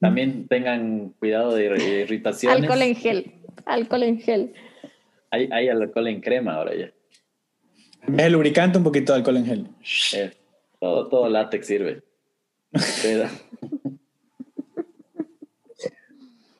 también 0.00 0.46
tengan 0.48 1.10
cuidado 1.18 1.54
de 1.54 2.02
irritaciones. 2.02 2.60
Alcohol 2.60 2.82
en 2.82 2.94
gel 2.96 3.32
alcohol 3.64 4.02
en 4.02 4.20
gel. 4.20 4.54
Hay, 5.30 5.48
hay 5.52 5.68
alcohol 5.68 6.08
en 6.08 6.20
crema 6.20 6.54
ahora 6.54 6.74
ya. 6.74 6.92
Es 8.16 8.30
lubricante, 8.30 8.78
un 8.78 8.84
poquito 8.84 9.12
de 9.12 9.18
alcohol 9.18 9.36
en 9.38 9.46
gel. 9.46 9.66
Eh, 10.14 10.32
todo, 10.80 11.08
todo 11.08 11.28
látex 11.28 11.66
sirve. 11.66 12.02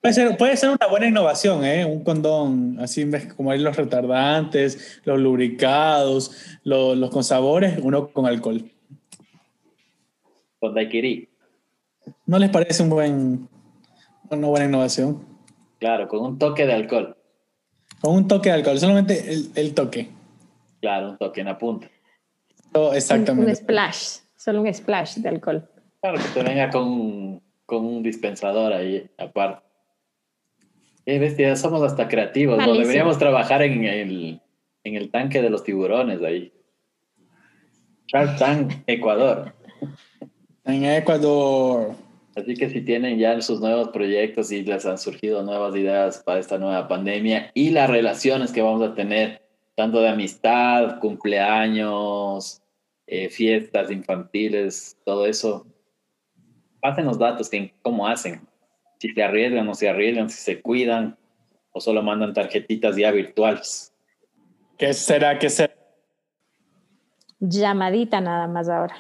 puede, 0.00 0.14
ser, 0.14 0.36
puede 0.36 0.56
ser 0.56 0.70
una 0.70 0.86
buena 0.88 1.06
innovación, 1.06 1.64
¿eh? 1.64 1.84
Un 1.84 2.02
condón, 2.02 2.78
así 2.80 3.08
como 3.36 3.52
hay 3.52 3.60
los 3.60 3.76
retardantes, 3.76 5.00
los 5.04 5.20
lubricados, 5.20 6.58
los, 6.64 6.96
los 6.96 7.10
con 7.10 7.22
sabores, 7.22 7.78
uno 7.80 8.08
con 8.08 8.26
alcohol. 8.26 8.70
Con 10.58 10.74
daiquiri. 10.74 11.28
¿No 12.24 12.38
les 12.38 12.50
parece 12.50 12.82
un 12.82 12.90
buen, 12.90 13.48
una 14.30 14.48
buena 14.48 14.66
innovación? 14.66 15.35
Claro, 15.78 16.08
con 16.08 16.20
un 16.20 16.38
toque 16.38 16.66
de 16.66 16.72
alcohol. 16.72 17.16
Con 18.00 18.14
un 18.14 18.28
toque 18.28 18.48
de 18.48 18.54
alcohol, 18.56 18.78
solamente 18.78 19.32
el, 19.54 19.74
toque. 19.74 20.08
Claro, 20.80 21.10
un 21.10 21.18
toque 21.18 21.40
en 21.40 21.46
la 21.46 21.58
punta. 21.58 21.88
exactamente. 22.94 23.50
Un, 23.50 23.56
splash, 23.56 24.18
solo 24.36 24.62
un 24.62 24.72
splash 24.72 25.16
de 25.16 25.28
alcohol. 25.28 25.68
Claro, 26.00 26.18
que 26.18 26.28
te 26.28 26.42
venga 26.42 26.70
con, 26.70 27.42
un 27.68 28.02
dispensador 28.02 28.72
ahí 28.72 29.08
aparte. 29.18 29.64
Eh, 31.04 31.18
bestia, 31.18 31.54
somos 31.56 31.82
hasta 31.82 32.08
creativos, 32.08 32.58
¿no? 32.58 32.72
Deberíamos 32.74 33.18
trabajar 33.18 33.62
en 33.62 33.84
el, 33.84 34.40
en 34.82 34.94
el 34.96 35.10
tanque 35.10 35.40
de 35.40 35.50
los 35.50 35.62
tiburones 35.62 36.22
ahí. 36.22 36.52
Shark 38.08 38.38
Tank, 38.38 38.72
Ecuador. 38.86 39.52
En 40.64 40.84
Ecuador. 40.84 41.94
Así 42.36 42.52
que 42.52 42.68
si 42.68 42.82
tienen 42.82 43.18
ya 43.18 43.40
sus 43.40 43.60
nuevos 43.60 43.88
proyectos 43.88 44.52
y 44.52 44.62
les 44.62 44.84
han 44.84 44.98
surgido 44.98 45.42
nuevas 45.42 45.74
ideas 45.74 46.22
para 46.22 46.38
esta 46.38 46.58
nueva 46.58 46.86
pandemia 46.86 47.50
y 47.54 47.70
las 47.70 47.88
relaciones 47.88 48.52
que 48.52 48.60
vamos 48.60 48.82
a 48.82 48.94
tener, 48.94 49.40
tanto 49.74 50.00
de 50.00 50.10
amistad, 50.10 50.98
cumpleaños, 50.98 52.60
eh, 53.06 53.30
fiestas 53.30 53.90
infantiles, 53.90 54.98
todo 55.02 55.24
eso, 55.24 55.66
pasen 56.80 57.06
los 57.06 57.18
datos, 57.18 57.48
que, 57.48 57.72
cómo 57.80 58.06
hacen. 58.06 58.46
Si 58.98 59.08
se 59.14 59.22
arriesgan 59.22 59.66
o 59.70 59.74
se 59.74 59.88
arriesgan, 59.88 60.28
si 60.28 60.36
se 60.36 60.60
cuidan 60.60 61.16
o 61.72 61.80
solo 61.80 62.02
mandan 62.02 62.34
tarjetitas 62.34 62.96
ya 62.96 63.12
virtuales. 63.12 63.94
¿Qué 64.76 64.92
será? 64.92 65.38
¿Qué 65.38 65.48
será? 65.48 65.74
Llamadita 67.40 68.20
nada 68.20 68.46
más 68.46 68.68
ahora. 68.68 68.94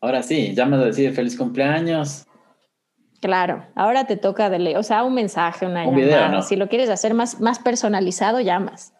Ahora 0.00 0.22
sí, 0.22 0.54
llamas 0.54 0.80
a 0.80 0.84
decir 0.86 1.12
feliz 1.12 1.36
cumpleaños. 1.36 2.27
Claro, 3.20 3.66
ahora 3.74 4.06
te 4.06 4.16
toca 4.16 4.48
de 4.48 4.76
o 4.76 4.82
sea, 4.82 5.02
un 5.02 5.14
mensaje, 5.14 5.66
una 5.66 5.84
llamada. 5.84 6.42
Si 6.42 6.54
lo 6.54 6.68
quieres 6.68 6.88
hacer 6.88 7.14
más, 7.14 7.40
más 7.40 7.58
personalizado, 7.58 8.40
llamas. 8.40 8.94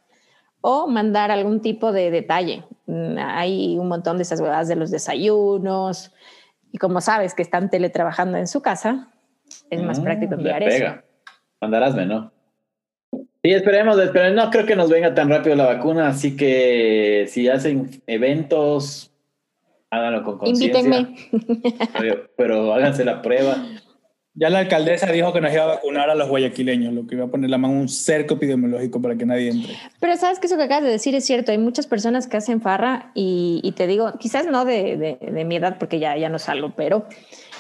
O 0.61 0.89
mandar 0.89 1.31
algún 1.31 1.61
tipo 1.63 1.93
de 1.93 2.11
detalle. 2.11 2.65
Mm, 2.87 3.17
hay 3.19 3.79
un 3.79 3.87
montón 3.87 4.17
de 4.17 4.25
esas 4.25 4.41
huevadas 4.41 4.67
de 4.67 4.75
los 4.75 4.91
desayunos. 4.91 6.13
Y 6.73 6.79
como 6.79 7.01
sabes 7.01 7.35
que 7.35 7.43
están 7.43 7.71
teletrabajando 7.71 8.39
en 8.39 8.49
su 8.49 8.61
casa, 8.61 9.09
es 9.71 9.83
más 9.83 10.01
mm, 10.01 10.03
práctico 10.03 10.35
enviar 10.35 10.63
eso. 10.65 10.95
Mandarásme, 11.61 12.07
¿no? 12.07 12.33
Sí, 13.13 13.53
esperemos, 13.53 13.97
pero 14.13 14.35
no 14.35 14.51
creo 14.51 14.67
que 14.67 14.75
nos 14.75 14.91
venga 14.91 15.15
tan 15.15 15.29
rápido 15.29 15.55
la 15.55 15.67
vacuna, 15.67 16.09
así 16.09 16.37
que 16.37 17.27
si 17.29 17.49
hacen 17.49 18.03
eventos, 18.09 19.13
háganlo 19.91 20.25
con 20.25 20.39
conciencia. 20.39 20.81
Invítenme. 20.81 21.17
pero 22.37 22.75
háganse 22.75 23.05
la 23.05 23.23
prueba. 23.23 23.57
Ya 24.41 24.51
la 24.51 24.61
alcaldesa 24.61 25.11
dijo 25.11 25.33
que 25.33 25.41
nos 25.41 25.53
iba 25.53 25.65
a 25.65 25.67
vacunar 25.67 26.11
a 26.11 26.15
los 26.15 26.29
guayaquileños, 26.29 26.95
lo 26.95 27.09
que 27.09 27.17
iba 27.17 27.25
a 27.25 27.29
poner 27.29 27.51
la 27.51 27.59
mano 27.59 27.75
un 27.75 27.89
cerco 27.89 28.35
epidemiológico 28.35 29.03
para 29.03 29.17
que 29.17 29.27
nadie 29.27 29.51
entre. 29.51 29.75
Pero 29.99 30.17
sabes 30.17 30.39
que 30.39 30.47
eso 30.47 30.57
que 30.57 30.63
acabas 30.63 30.85
de 30.85 30.91
decir 30.91 31.13
es 31.17 31.25
cierto, 31.25 31.51
hay 31.51 31.59
muchas 31.59 31.89
personas 31.89 32.29
que 32.29 32.37
hacen 32.37 32.61
farra 32.61 33.11
y, 33.15 33.73
te 33.77 33.89
digo, 33.89 34.13
quizás 34.21 34.47
no 34.47 34.65
de, 34.65 35.19
mi 35.45 35.57
edad 35.57 35.77
porque 35.79 35.99
ya, 35.99 36.17
ya 36.17 36.29
no 36.29 36.39
salgo, 36.39 36.73
pero 36.77 37.07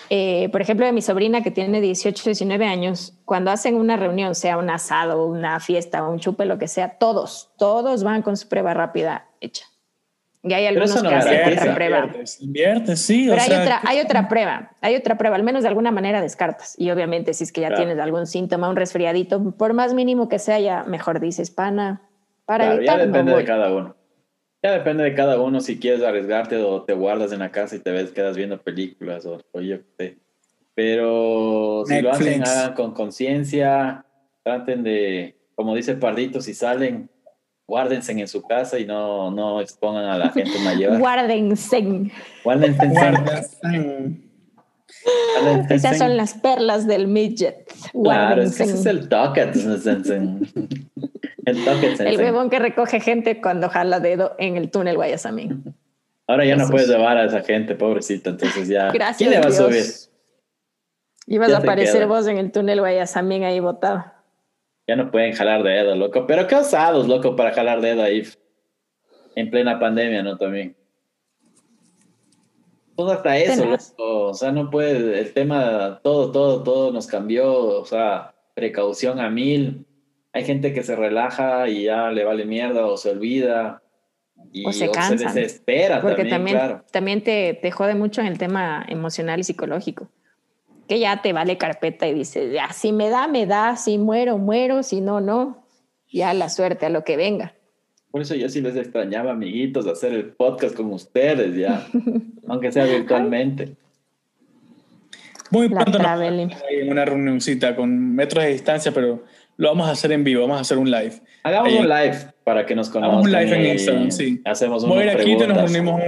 eh, 0.08 0.48
por 0.52 0.62
ejemplo 0.62 0.86
de 0.86 0.92
mi 0.92 1.02
sobrina 1.02 1.42
que 1.42 1.50
tiene 1.50 1.80
18, 1.80 2.22
19 2.24 2.64
años, 2.64 3.14
cuando 3.24 3.50
hacen 3.50 3.74
una 3.74 3.96
reunión, 3.96 4.36
sea 4.36 4.56
un 4.56 4.70
asado, 4.70 5.26
una 5.26 5.58
fiesta, 5.58 6.06
un 6.08 6.20
chupe, 6.20 6.44
lo 6.44 6.58
que 6.58 6.68
sea, 6.68 6.96
todos, 6.98 7.50
todos 7.58 8.04
van 8.04 8.22
con 8.22 8.36
su 8.36 8.48
prueba 8.48 8.72
rápida 8.72 9.26
hecha. 9.40 9.64
Y 10.42 10.52
hay 10.52 10.66
algunos 10.66 11.02
que 11.02 11.08
hacen 11.08 11.58
otra 11.58 11.74
prueba. 11.74 12.08
Inviertes, 12.40 13.00
sí. 13.00 13.26
Pero 13.28 13.42
hay, 13.42 13.52
otra, 13.52 13.80
hay 13.84 14.00
otra 14.00 14.28
prueba, 14.28 14.70
hay 14.80 14.94
otra 14.94 15.18
prueba, 15.18 15.36
al 15.36 15.42
menos 15.42 15.62
de 15.62 15.68
alguna 15.68 15.90
manera 15.90 16.22
descartas. 16.22 16.74
Y 16.78 16.90
obviamente 16.90 17.34
si 17.34 17.44
es 17.44 17.52
que 17.52 17.60
ya 17.60 17.74
tienes 17.74 17.98
algún 17.98 18.26
síntoma, 18.26 18.68
un 18.68 18.76
resfriadito, 18.76 19.52
por 19.52 19.74
más 19.74 19.94
mínimo 19.94 20.28
que 20.28 20.38
sea, 20.38 20.60
ya 20.60 20.84
mejor 20.84 21.20
dices, 21.20 21.50
pana, 21.50 22.02
para 22.44 22.74
evitar. 22.74 22.98
Ya 22.98 23.06
depende 23.06 23.34
de 23.34 23.44
cada 23.44 23.74
uno. 23.74 23.96
Ya 24.62 24.72
depende 24.72 25.04
de 25.04 25.14
cada 25.14 25.40
uno 25.40 25.60
si 25.60 25.78
quieres 25.78 26.02
arriesgarte 26.02 26.56
o 26.56 26.82
te 26.82 26.92
guardas 26.92 27.32
en 27.32 27.40
la 27.40 27.50
casa 27.50 27.76
y 27.76 27.80
te 27.80 27.90
ves, 27.90 28.10
quedas 28.10 28.36
viendo 28.36 28.60
películas 28.60 29.24
o, 29.26 29.40
yo 29.60 29.78
qué 29.96 30.18
Pero 30.74 31.84
si 31.86 32.00
lo 32.00 32.10
hacen, 32.10 32.42
hagan 32.42 32.74
con 32.74 32.92
conciencia, 32.92 34.04
traten 34.42 34.82
de, 34.82 35.36
como 35.54 35.76
dice 35.76 35.94
Pardito, 35.94 36.40
si 36.40 36.54
salen, 36.54 37.08
guárdense 37.68 38.12
en 38.12 38.26
su 38.26 38.42
casa 38.42 38.78
y 38.78 38.86
no, 38.86 39.30
no 39.30 39.60
expongan 39.60 40.06
a 40.06 40.16
la 40.16 40.30
gente 40.32 40.58
mayor. 40.64 40.98
guárdense. 40.98 42.10
Guárdense. 42.42 42.94
Esas 45.70 45.98
son 45.98 46.16
las 46.16 46.34
perlas 46.34 46.86
del 46.86 47.06
midget. 47.08 47.70
Claro, 47.92 48.42
ese 48.42 48.64
es 48.64 48.86
el 48.86 49.08
toque. 49.08 49.42
el 49.42 49.52
toque. 51.64 51.94
El 51.98 52.16
bebón 52.16 52.48
que 52.50 52.58
recoge 52.58 53.00
gente 53.00 53.40
cuando 53.40 53.68
jala 53.68 54.00
dedo 54.00 54.34
en 54.38 54.56
el 54.56 54.70
túnel 54.70 54.96
Guayasamín. 54.96 55.74
Ahora 56.26 56.44
ya 56.46 56.56
no 56.56 56.68
puedes 56.68 56.88
llevar 56.88 57.16
a 57.18 57.26
esa 57.26 57.42
gente, 57.42 57.74
pobrecita, 57.74 58.30
entonces 58.30 58.66
ya. 58.68 58.90
Gracias 58.90 59.18
¿Quién 59.18 59.30
le 59.30 59.40
va 59.40 59.48
a 59.48 59.52
subir? 59.52 59.84
Ibas 61.26 61.52
a 61.52 61.58
aparecer 61.58 62.06
vos 62.06 62.26
en 62.26 62.38
el 62.38 62.50
túnel 62.50 62.80
Guayasamín 62.80 63.44
ahí 63.44 63.60
botado. 63.60 64.04
Ya 64.88 64.96
no 64.96 65.10
pueden 65.10 65.34
jalar 65.34 65.62
dedo, 65.62 65.94
loco. 65.94 66.26
Pero 66.26 66.46
qué 66.46 66.54
osados, 66.54 67.06
loco, 67.06 67.36
para 67.36 67.52
jalar 67.52 67.82
dedo 67.82 68.02
ahí. 68.02 68.22
En 69.36 69.50
plena 69.50 69.78
pandemia, 69.78 70.22
¿no? 70.22 70.38
También. 70.38 70.74
Todo 72.96 73.12
hasta 73.12 73.36
eso, 73.36 73.66
loco. 73.66 74.28
O 74.28 74.34
sea, 74.34 74.50
no 74.50 74.70
puede. 74.70 75.20
El 75.20 75.32
tema, 75.34 76.00
todo, 76.02 76.32
todo, 76.32 76.62
todo 76.62 76.90
nos 76.90 77.06
cambió. 77.06 77.54
O 77.54 77.84
sea, 77.84 78.34
precaución 78.54 79.20
a 79.20 79.28
mil. 79.28 79.86
Hay 80.32 80.44
gente 80.44 80.72
que 80.72 80.82
se 80.82 80.96
relaja 80.96 81.68
y 81.68 81.84
ya 81.84 82.10
le 82.10 82.24
vale 82.24 82.46
mierda 82.46 82.86
o 82.86 82.96
se 82.96 83.10
olvida. 83.10 83.82
Y, 84.52 84.66
o 84.66 84.72
se 84.72 84.90
cansa. 84.90 85.28
se 85.28 85.40
desespera 85.40 86.00
Porque 86.00 86.24
también, 86.24 86.56
también, 86.56 86.82
también 86.90 87.22
te, 87.22 87.58
te 87.60 87.70
jode 87.70 87.94
mucho 87.94 88.22
en 88.22 88.28
el 88.28 88.38
tema 88.38 88.86
emocional 88.88 89.40
y 89.40 89.44
psicológico 89.44 90.08
que 90.88 90.98
ya 90.98 91.20
te 91.22 91.32
vale 91.32 91.58
carpeta 91.58 92.08
y 92.08 92.14
dices, 92.14 92.52
ya, 92.52 92.72
si 92.72 92.92
me 92.92 93.10
da, 93.10 93.28
me 93.28 93.46
da, 93.46 93.76
si 93.76 93.98
muero, 93.98 94.38
muero, 94.38 94.82
si 94.82 95.00
no, 95.00 95.20
no, 95.20 95.64
ya 96.10 96.32
la 96.32 96.48
suerte 96.48 96.86
a 96.86 96.88
lo 96.88 97.04
que 97.04 97.16
venga. 97.16 97.54
Por 98.10 98.22
eso 98.22 98.34
yo 98.34 98.48
sí 98.48 98.62
les 98.62 98.74
extrañaba, 98.74 99.32
amiguitos, 99.32 99.86
hacer 99.86 100.14
el 100.14 100.24
podcast 100.30 100.74
con 100.74 100.92
ustedes 100.92 101.54
ya, 101.54 101.86
aunque 102.48 102.72
sea 102.72 102.86
virtualmente. 102.86 103.76
Muy 105.50 105.68
pronto 105.68 105.98
en 105.98 106.90
una 106.90 107.04
reunioncita 107.04 107.76
con 107.76 108.14
metros 108.14 108.44
de 108.44 108.50
distancia, 108.50 108.92
pero 108.92 109.24
lo 109.56 109.68
vamos 109.68 109.88
a 109.88 109.92
hacer 109.92 110.12
en 110.12 110.24
vivo, 110.24 110.42
vamos 110.42 110.58
a 110.58 110.60
hacer 110.60 110.78
un 110.78 110.90
live. 110.90 111.14
Hagamos 111.42 111.72
un 111.72 111.88
live 111.88 112.16
para 112.44 112.66
que 112.66 112.74
nos 112.74 112.88
conozcan. 112.88 113.10
Hagamos 113.10 113.26
un 113.26 113.32
live 113.32 113.56
en 113.56 113.72
Instagram, 113.72 114.10
sí. 114.10 114.40
Hacemos 114.44 114.86
Voy 114.86 115.00
a 115.00 115.04
ir 115.04 115.10
aquí, 115.10 115.36
nos 115.36 115.56
reunimos, 115.56 116.00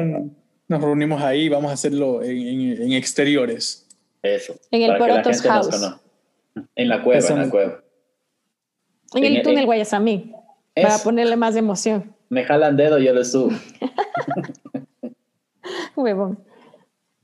nos 0.68 0.80
reunimos 0.80 1.22
ahí, 1.22 1.48
vamos 1.48 1.70
a 1.70 1.74
hacerlo 1.74 2.22
en, 2.22 2.82
en 2.82 2.92
exteriores. 2.92 3.86
Eso. 4.22 4.54
En 4.70 4.82
el 4.82 4.96
Porotos 4.96 5.42
House. 5.42 5.98
En 6.74 6.88
la 6.88 7.02
cueva, 7.02 7.28
en 7.28 7.38
la 7.38 7.50
cueva. 7.50 7.80
En, 9.14 9.24
el 9.24 9.42
túnel 9.42 9.66
Guayasamí. 9.66 10.34
Para 10.74 10.98
ponerle 10.98 11.36
más 11.36 11.56
emoción. 11.56 12.14
Me 12.28 12.44
jalan 12.44 12.76
dedo, 12.76 12.98
yo 12.98 13.12
le 13.12 13.24
subo. 13.24 13.50
Huevón. 15.96 16.38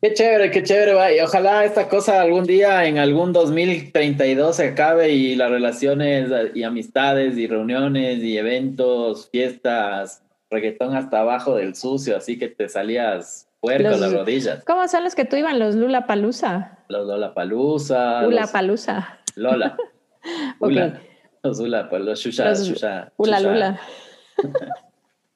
Qué 0.02 0.12
chévere, 0.12 0.50
qué 0.50 0.62
chévere. 0.62 1.16
Y 1.16 1.20
ojalá 1.20 1.64
esta 1.64 1.88
cosa 1.88 2.20
algún 2.20 2.44
día, 2.44 2.84
en 2.86 2.98
algún 2.98 3.32
2032, 3.32 4.56
se 4.56 4.68
acabe 4.68 5.10
y 5.10 5.36
las 5.36 5.50
relaciones 5.50 6.30
y 6.54 6.64
amistades 6.64 7.38
y 7.38 7.46
reuniones 7.46 8.18
y 8.18 8.36
eventos, 8.36 9.30
fiestas, 9.30 10.22
reggaetón 10.50 10.94
hasta 10.94 11.20
abajo 11.20 11.56
del 11.56 11.74
sucio, 11.74 12.16
así 12.16 12.38
que 12.38 12.48
te 12.48 12.68
salías 12.68 13.48
puerco 13.60 13.96
las 13.96 14.12
rodillas. 14.12 14.64
¿Cómo 14.64 14.86
son 14.86 15.04
los 15.04 15.14
que 15.14 15.24
tú 15.24 15.36
iban? 15.36 15.58
Los 15.58 15.74
Lula 15.74 16.06
Palusa. 16.06 16.75
Los 16.88 17.06
Lola 17.06 17.34
Palusa. 17.34 18.22
Lula 18.22 18.46
Palusa. 18.46 19.18
Lola. 19.36 19.76
Los 20.60 20.70
Lula, 21.60 21.88
los 21.92 22.20
Shusha, 22.20 22.52
Shusha. 22.52 23.12
Ula 23.16 23.40
Lula. 23.40 23.80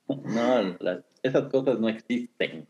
no, 0.09 0.77
esas 1.23 1.45
cosas 1.49 1.79
no 1.79 1.89
existen. 1.89 2.67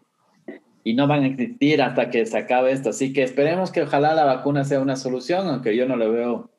Y 0.83 0.95
no 0.95 1.07
van 1.07 1.25
a 1.25 1.27
existir 1.27 1.83
hasta 1.83 2.11
que 2.11 2.25
se 2.27 2.39
acabe 2.39 2.73
esto. 2.73 2.91
Así 2.91 3.13
que 3.13 3.23
esperemos 3.23 3.71
que 3.71 3.83
ojalá 3.83 4.15
la 4.15 4.25
vacuna 4.25 4.65
sea 4.65 4.81
una 4.81 4.97
solución, 4.97 5.49
aunque 5.49 5.77
yo 5.77 5.87
no 5.87 5.97
lo 5.97 6.11
veo 6.11 6.51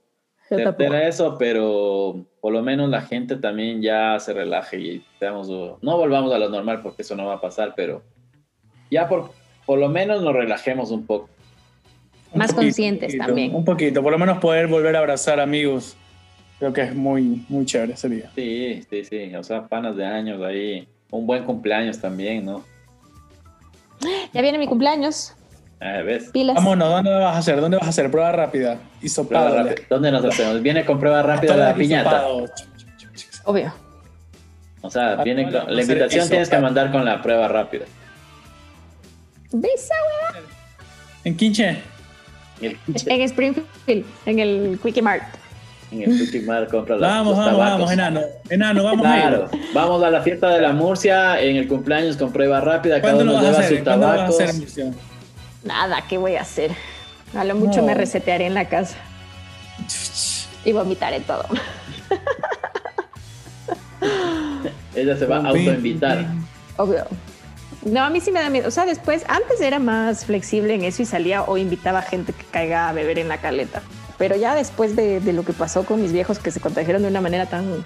certera 0.57 1.07
eso, 1.07 1.37
pero 1.37 2.25
por 2.41 2.51
lo 2.51 2.61
menos 2.61 2.89
la 2.89 3.01
gente 3.01 3.37
también 3.37 3.81
ya 3.81 4.19
se 4.19 4.33
relaje 4.33 4.79
y 4.79 5.05
seamos, 5.19 5.47
no 5.49 5.97
volvamos 5.97 6.33
a 6.33 6.39
lo 6.39 6.49
normal 6.49 6.81
porque 6.81 7.03
eso 7.03 7.15
no 7.15 7.27
va 7.27 7.35
a 7.35 7.41
pasar, 7.41 7.73
pero 7.75 8.03
ya 8.89 9.07
por, 9.07 9.31
por 9.65 9.79
lo 9.79 9.87
menos 9.87 10.21
nos 10.21 10.33
relajemos 10.33 10.91
un 10.91 11.05
poco. 11.05 11.29
Más 12.33 12.53
conscientes 12.53 13.17
también. 13.17 13.53
Un 13.53 13.65
poquito, 13.65 14.01
por 14.01 14.11
lo 14.11 14.17
menos 14.17 14.39
poder 14.39 14.67
volver 14.67 14.95
a 14.95 14.99
abrazar 14.99 15.39
amigos. 15.39 15.95
Creo 16.59 16.73
que 16.73 16.81
es 16.81 16.95
muy, 16.95 17.43
muy 17.49 17.65
chévere 17.65 17.93
ese 17.93 18.07
día. 18.07 18.31
Sí, 18.35 18.83
sí, 18.89 19.03
sí. 19.03 19.35
O 19.35 19.43
sea, 19.43 19.67
panas 19.67 19.95
de 19.95 20.05
años 20.05 20.41
ahí. 20.43 20.87
Un 21.09 21.25
buen 21.25 21.43
cumpleaños 21.43 21.99
también, 21.99 22.45
¿no? 22.45 22.63
Ya 24.33 24.41
viene 24.41 24.57
mi 24.57 24.67
cumpleaños. 24.67 25.33
Ah, 25.81 26.01
¿ves? 26.05 26.29
Pilas. 26.31 26.55
Vámonos, 26.55 26.89
¿dónde 26.89 27.09
vas 27.09 27.35
a 27.35 27.39
hacer? 27.39 27.59
¿Dónde 27.59 27.77
vas 27.77 27.87
a 27.87 27.89
hacer? 27.89 28.11
Prueba 28.11 28.31
rápida. 28.31 28.77
Y 29.01 29.09
sopada. 29.09 29.73
¿Dónde 29.89 30.11
nos 30.11 30.23
hacemos? 30.23 30.61
Viene 30.61 30.85
con 30.85 30.99
prueba 30.99 31.23
rápida 31.23 31.57
la 31.57 31.73
piñata. 31.73 32.27
Obvio. 33.43 33.73
O 34.81 34.89
sea, 34.89 35.23
viene 35.23 35.49
la 35.49 35.81
invitación 35.81 36.27
tienes 36.29 36.49
que 36.49 36.57
mandar 36.57 36.91
con 36.91 37.03
la 37.05 37.21
prueba 37.21 37.47
rápida. 37.47 37.85
¿Ves 39.51 39.89
¿En 41.23 41.35
Quinche? 41.35 41.77
En, 42.61 43.21
Springfield, 43.21 44.05
en 44.25 44.39
el 44.39 44.79
Quickie 44.81 45.01
Mart. 45.01 45.23
En 45.91 46.03
el 46.03 46.17
Quickie 46.17 46.41
Mart 46.41 46.69
compra 46.69 46.95
la 46.95 47.07
Vamos, 47.07 47.37
vamos, 47.37 47.57
vamos, 47.57 47.91
enano. 47.91 48.21
Enano, 48.49 48.83
vamos 48.83 49.01
claro, 49.01 49.49
vamos 49.73 50.03
a 50.03 50.09
la 50.09 50.21
fiesta 50.21 50.49
de 50.49 50.61
la 50.61 50.73
Murcia 50.73 51.41
en 51.41 51.57
el 51.57 51.67
cumpleaños 51.67 52.17
con 52.17 52.31
prueba 52.31 52.61
rápida. 52.61 53.01
Cada 53.01 53.17
uno 53.17 53.41
lleva 53.41 53.63
su 53.63 53.77
tabaco. 53.83 54.37
Nada, 55.63 56.03
¿qué 56.07 56.17
voy 56.17 56.35
a 56.35 56.41
hacer? 56.41 56.71
A 57.35 57.43
lo 57.43 57.55
mucho 57.55 57.81
me 57.83 57.93
resetearé 57.93 58.45
en 58.45 58.53
la 58.53 58.65
casa. 58.65 58.97
Y 60.63 60.73
vomitaré 60.73 61.21
todo. 61.21 61.43
Ella 64.95 65.17
se 65.17 65.25
va 65.25 65.37
a 65.37 65.47
autoinvitar. 65.47 66.23
Obvio. 66.77 67.05
No, 67.83 68.03
a 68.03 68.09
mí 68.09 68.21
sí 68.21 68.31
me 68.31 68.39
da 68.39 68.49
miedo. 68.49 68.67
O 68.67 68.71
sea, 68.71 68.85
después, 68.85 69.23
antes 69.27 69.59
era 69.59 69.79
más 69.79 70.25
flexible 70.25 70.75
en 70.75 70.83
eso 70.83 71.01
y 71.01 71.05
salía 71.05 71.43
o 71.43 71.57
invitaba 71.57 71.99
a 71.99 72.03
gente 72.03 72.33
que 72.33 72.43
caiga 72.45 72.89
a 72.89 72.93
beber 72.93 73.17
en 73.17 73.27
la 73.27 73.39
caleta. 73.39 73.81
Pero 74.17 74.35
ya 74.35 74.53
después 74.53 74.95
de, 74.95 75.19
lo 75.33 75.43
que 75.43 75.53
pasó 75.53 75.83
con 75.83 76.01
mis 76.01 76.11
viejos 76.11 76.37
que 76.37 76.51
se 76.51 76.59
contagiaron 76.59 77.01
de 77.01 77.07
una 77.07 77.21
manera 77.21 77.47
tan 77.47 77.83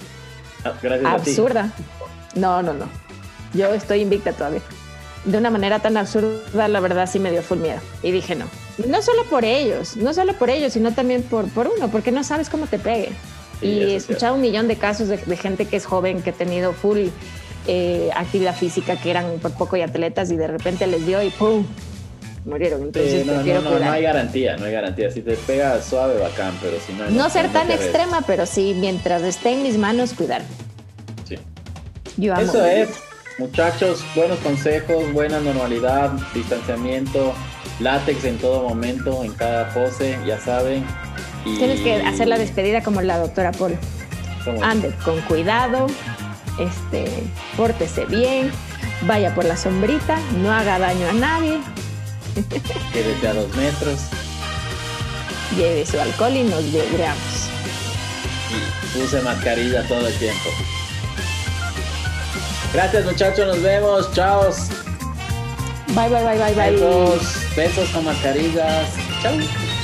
ah, 0.66 0.74
absurda. 1.06 1.72
No, 2.36 2.62
no, 2.62 2.74
no. 2.74 2.90
Yo 3.54 3.74
estoy 3.74 4.02
invicta 4.02 4.34
todavía. 4.34 4.62
De 5.24 5.38
una 5.38 5.50
manera 5.50 5.80
tan 5.80 5.96
absurda, 5.96 6.68
la 6.68 6.80
verdad 6.82 7.10
sí 7.10 7.20
me 7.20 7.32
dio 7.32 7.42
full 7.42 7.60
miedo. 7.60 7.80
Y 8.04 8.12
dije 8.12 8.36
no. 8.36 8.46
No 8.86 9.02
solo 9.02 9.24
por 9.30 9.46
ellos, 9.46 9.96
no 9.96 10.14
solo 10.14 10.34
por 10.34 10.50
ellos, 10.50 10.74
sino 10.74 10.92
también 10.94 11.24
por, 11.24 11.48
por 11.50 11.68
uno, 11.68 11.90
porque 11.90 12.12
no 12.12 12.26
sabes 12.26 12.50
cómo 12.50 12.68
te 12.68 12.80
pegue. 12.80 13.12
y 13.62 13.80
he 13.80 13.96
escuchado 13.96 14.36
un 14.36 14.42
millón 14.42 14.68
de 14.68 14.76
casos 14.76 15.08
de, 15.08 15.16
de 15.16 15.38
gente 15.38 15.66
que 15.66 15.78
es 15.78 15.86
joven, 15.86 16.22
que 16.22 16.32
ha 16.32 16.34
tenido 16.34 16.74
full 16.74 17.08
eh, 17.68 18.10
actividad 18.16 18.56
física 18.56 18.96
que 18.96 19.12
eran 19.12 19.40
por 19.42 19.52
poco 19.52 19.78
y 19.78 19.82
atletas 19.82 20.32
y 20.32 20.36
de 20.36 20.48
repente 20.48 20.88
les 20.88 21.06
dio 21.06 21.22
y 21.22 21.30
¡pum! 21.30 21.66
murieron. 22.46 22.84
Entonces 22.84 23.26
no, 23.26 23.42
no, 23.44 23.92
hay 23.92 24.04
garantía, 24.04 24.56
no 24.58 24.66
hay 24.66 24.72
garantía. 24.72 25.12
Si 25.12 25.22
te 25.22 25.36
pega 25.36 25.82
suave, 25.82 26.20
bacán, 26.20 26.54
pero 26.62 26.78
si 26.80 26.94
no. 26.94 27.10
No, 27.10 27.30
ser 27.30 27.52
tan 27.52 27.70
extrema, 27.72 28.22
pero 28.26 28.46
sí, 28.46 28.76
mientras 28.78 29.24
esté 29.24 29.54
en 29.54 29.64
mis 29.64 29.78
manos, 29.78 30.14
cuidar. 30.14 30.42
Sí. 31.28 31.38
Eso 32.18 32.66
es, 32.66 32.90
muchachos, 33.38 34.04
buenos 34.16 34.40
consejos, 34.40 35.12
buena 35.12 35.40
normalidad, 35.40 36.12
distanciamiento, 36.34 37.34
látex 37.80 38.24
en 38.24 38.38
todo 38.38 38.68
momento, 38.68 39.24
en 39.24 39.34
cada 39.34 39.74
pose, 39.74 40.18
ya 40.26 40.40
saben. 40.40 40.86
Tienes 41.44 41.82
que 41.82 41.96
hacer 41.96 42.28
la 42.28 42.38
despedida 42.38 42.82
como 42.82 43.02
la 43.02 43.18
doctora 43.18 43.52
Paul. 43.52 43.78
Ande 44.62 44.94
con 45.04 45.20
cuidado, 45.22 45.88
este, 46.60 47.24
pórtese 47.58 48.06
bien, 48.06 48.52
vaya 49.02 49.34
por 49.34 49.46
la 49.46 49.58
sombrita, 49.58 50.20
no 50.42 50.52
haga 50.52 50.80
daño 50.80 51.10
a 51.10 51.14
nadie. 51.14 51.60
Quédese 52.94 53.28
a 53.28 53.34
dos 53.34 53.56
metros. 53.56 54.00
Lleve 55.56 55.86
su 55.86 56.00
alcohol 56.00 56.36
y 56.36 56.44
nos 56.44 56.72
veamos. 56.72 57.50
Y 58.96 59.02
use 59.02 59.22
mascarilla 59.22 59.88
todo 59.88 60.08
el 60.08 60.14
tiempo. 60.16 60.50
Gracias 62.74 63.06
muchachos, 63.06 63.48
nos 63.48 63.62
vemos. 63.62 64.12
Chao. 64.14 64.50
Bye, 65.90 66.10
bye, 66.10 66.24
bye, 66.24 66.38
bye, 66.38 66.54
bye. 66.54 66.72
Besos, 66.72 67.56
besos 67.56 67.90
con 67.90 68.06
mascarillas. 68.06 68.90
Chao. 69.22 69.75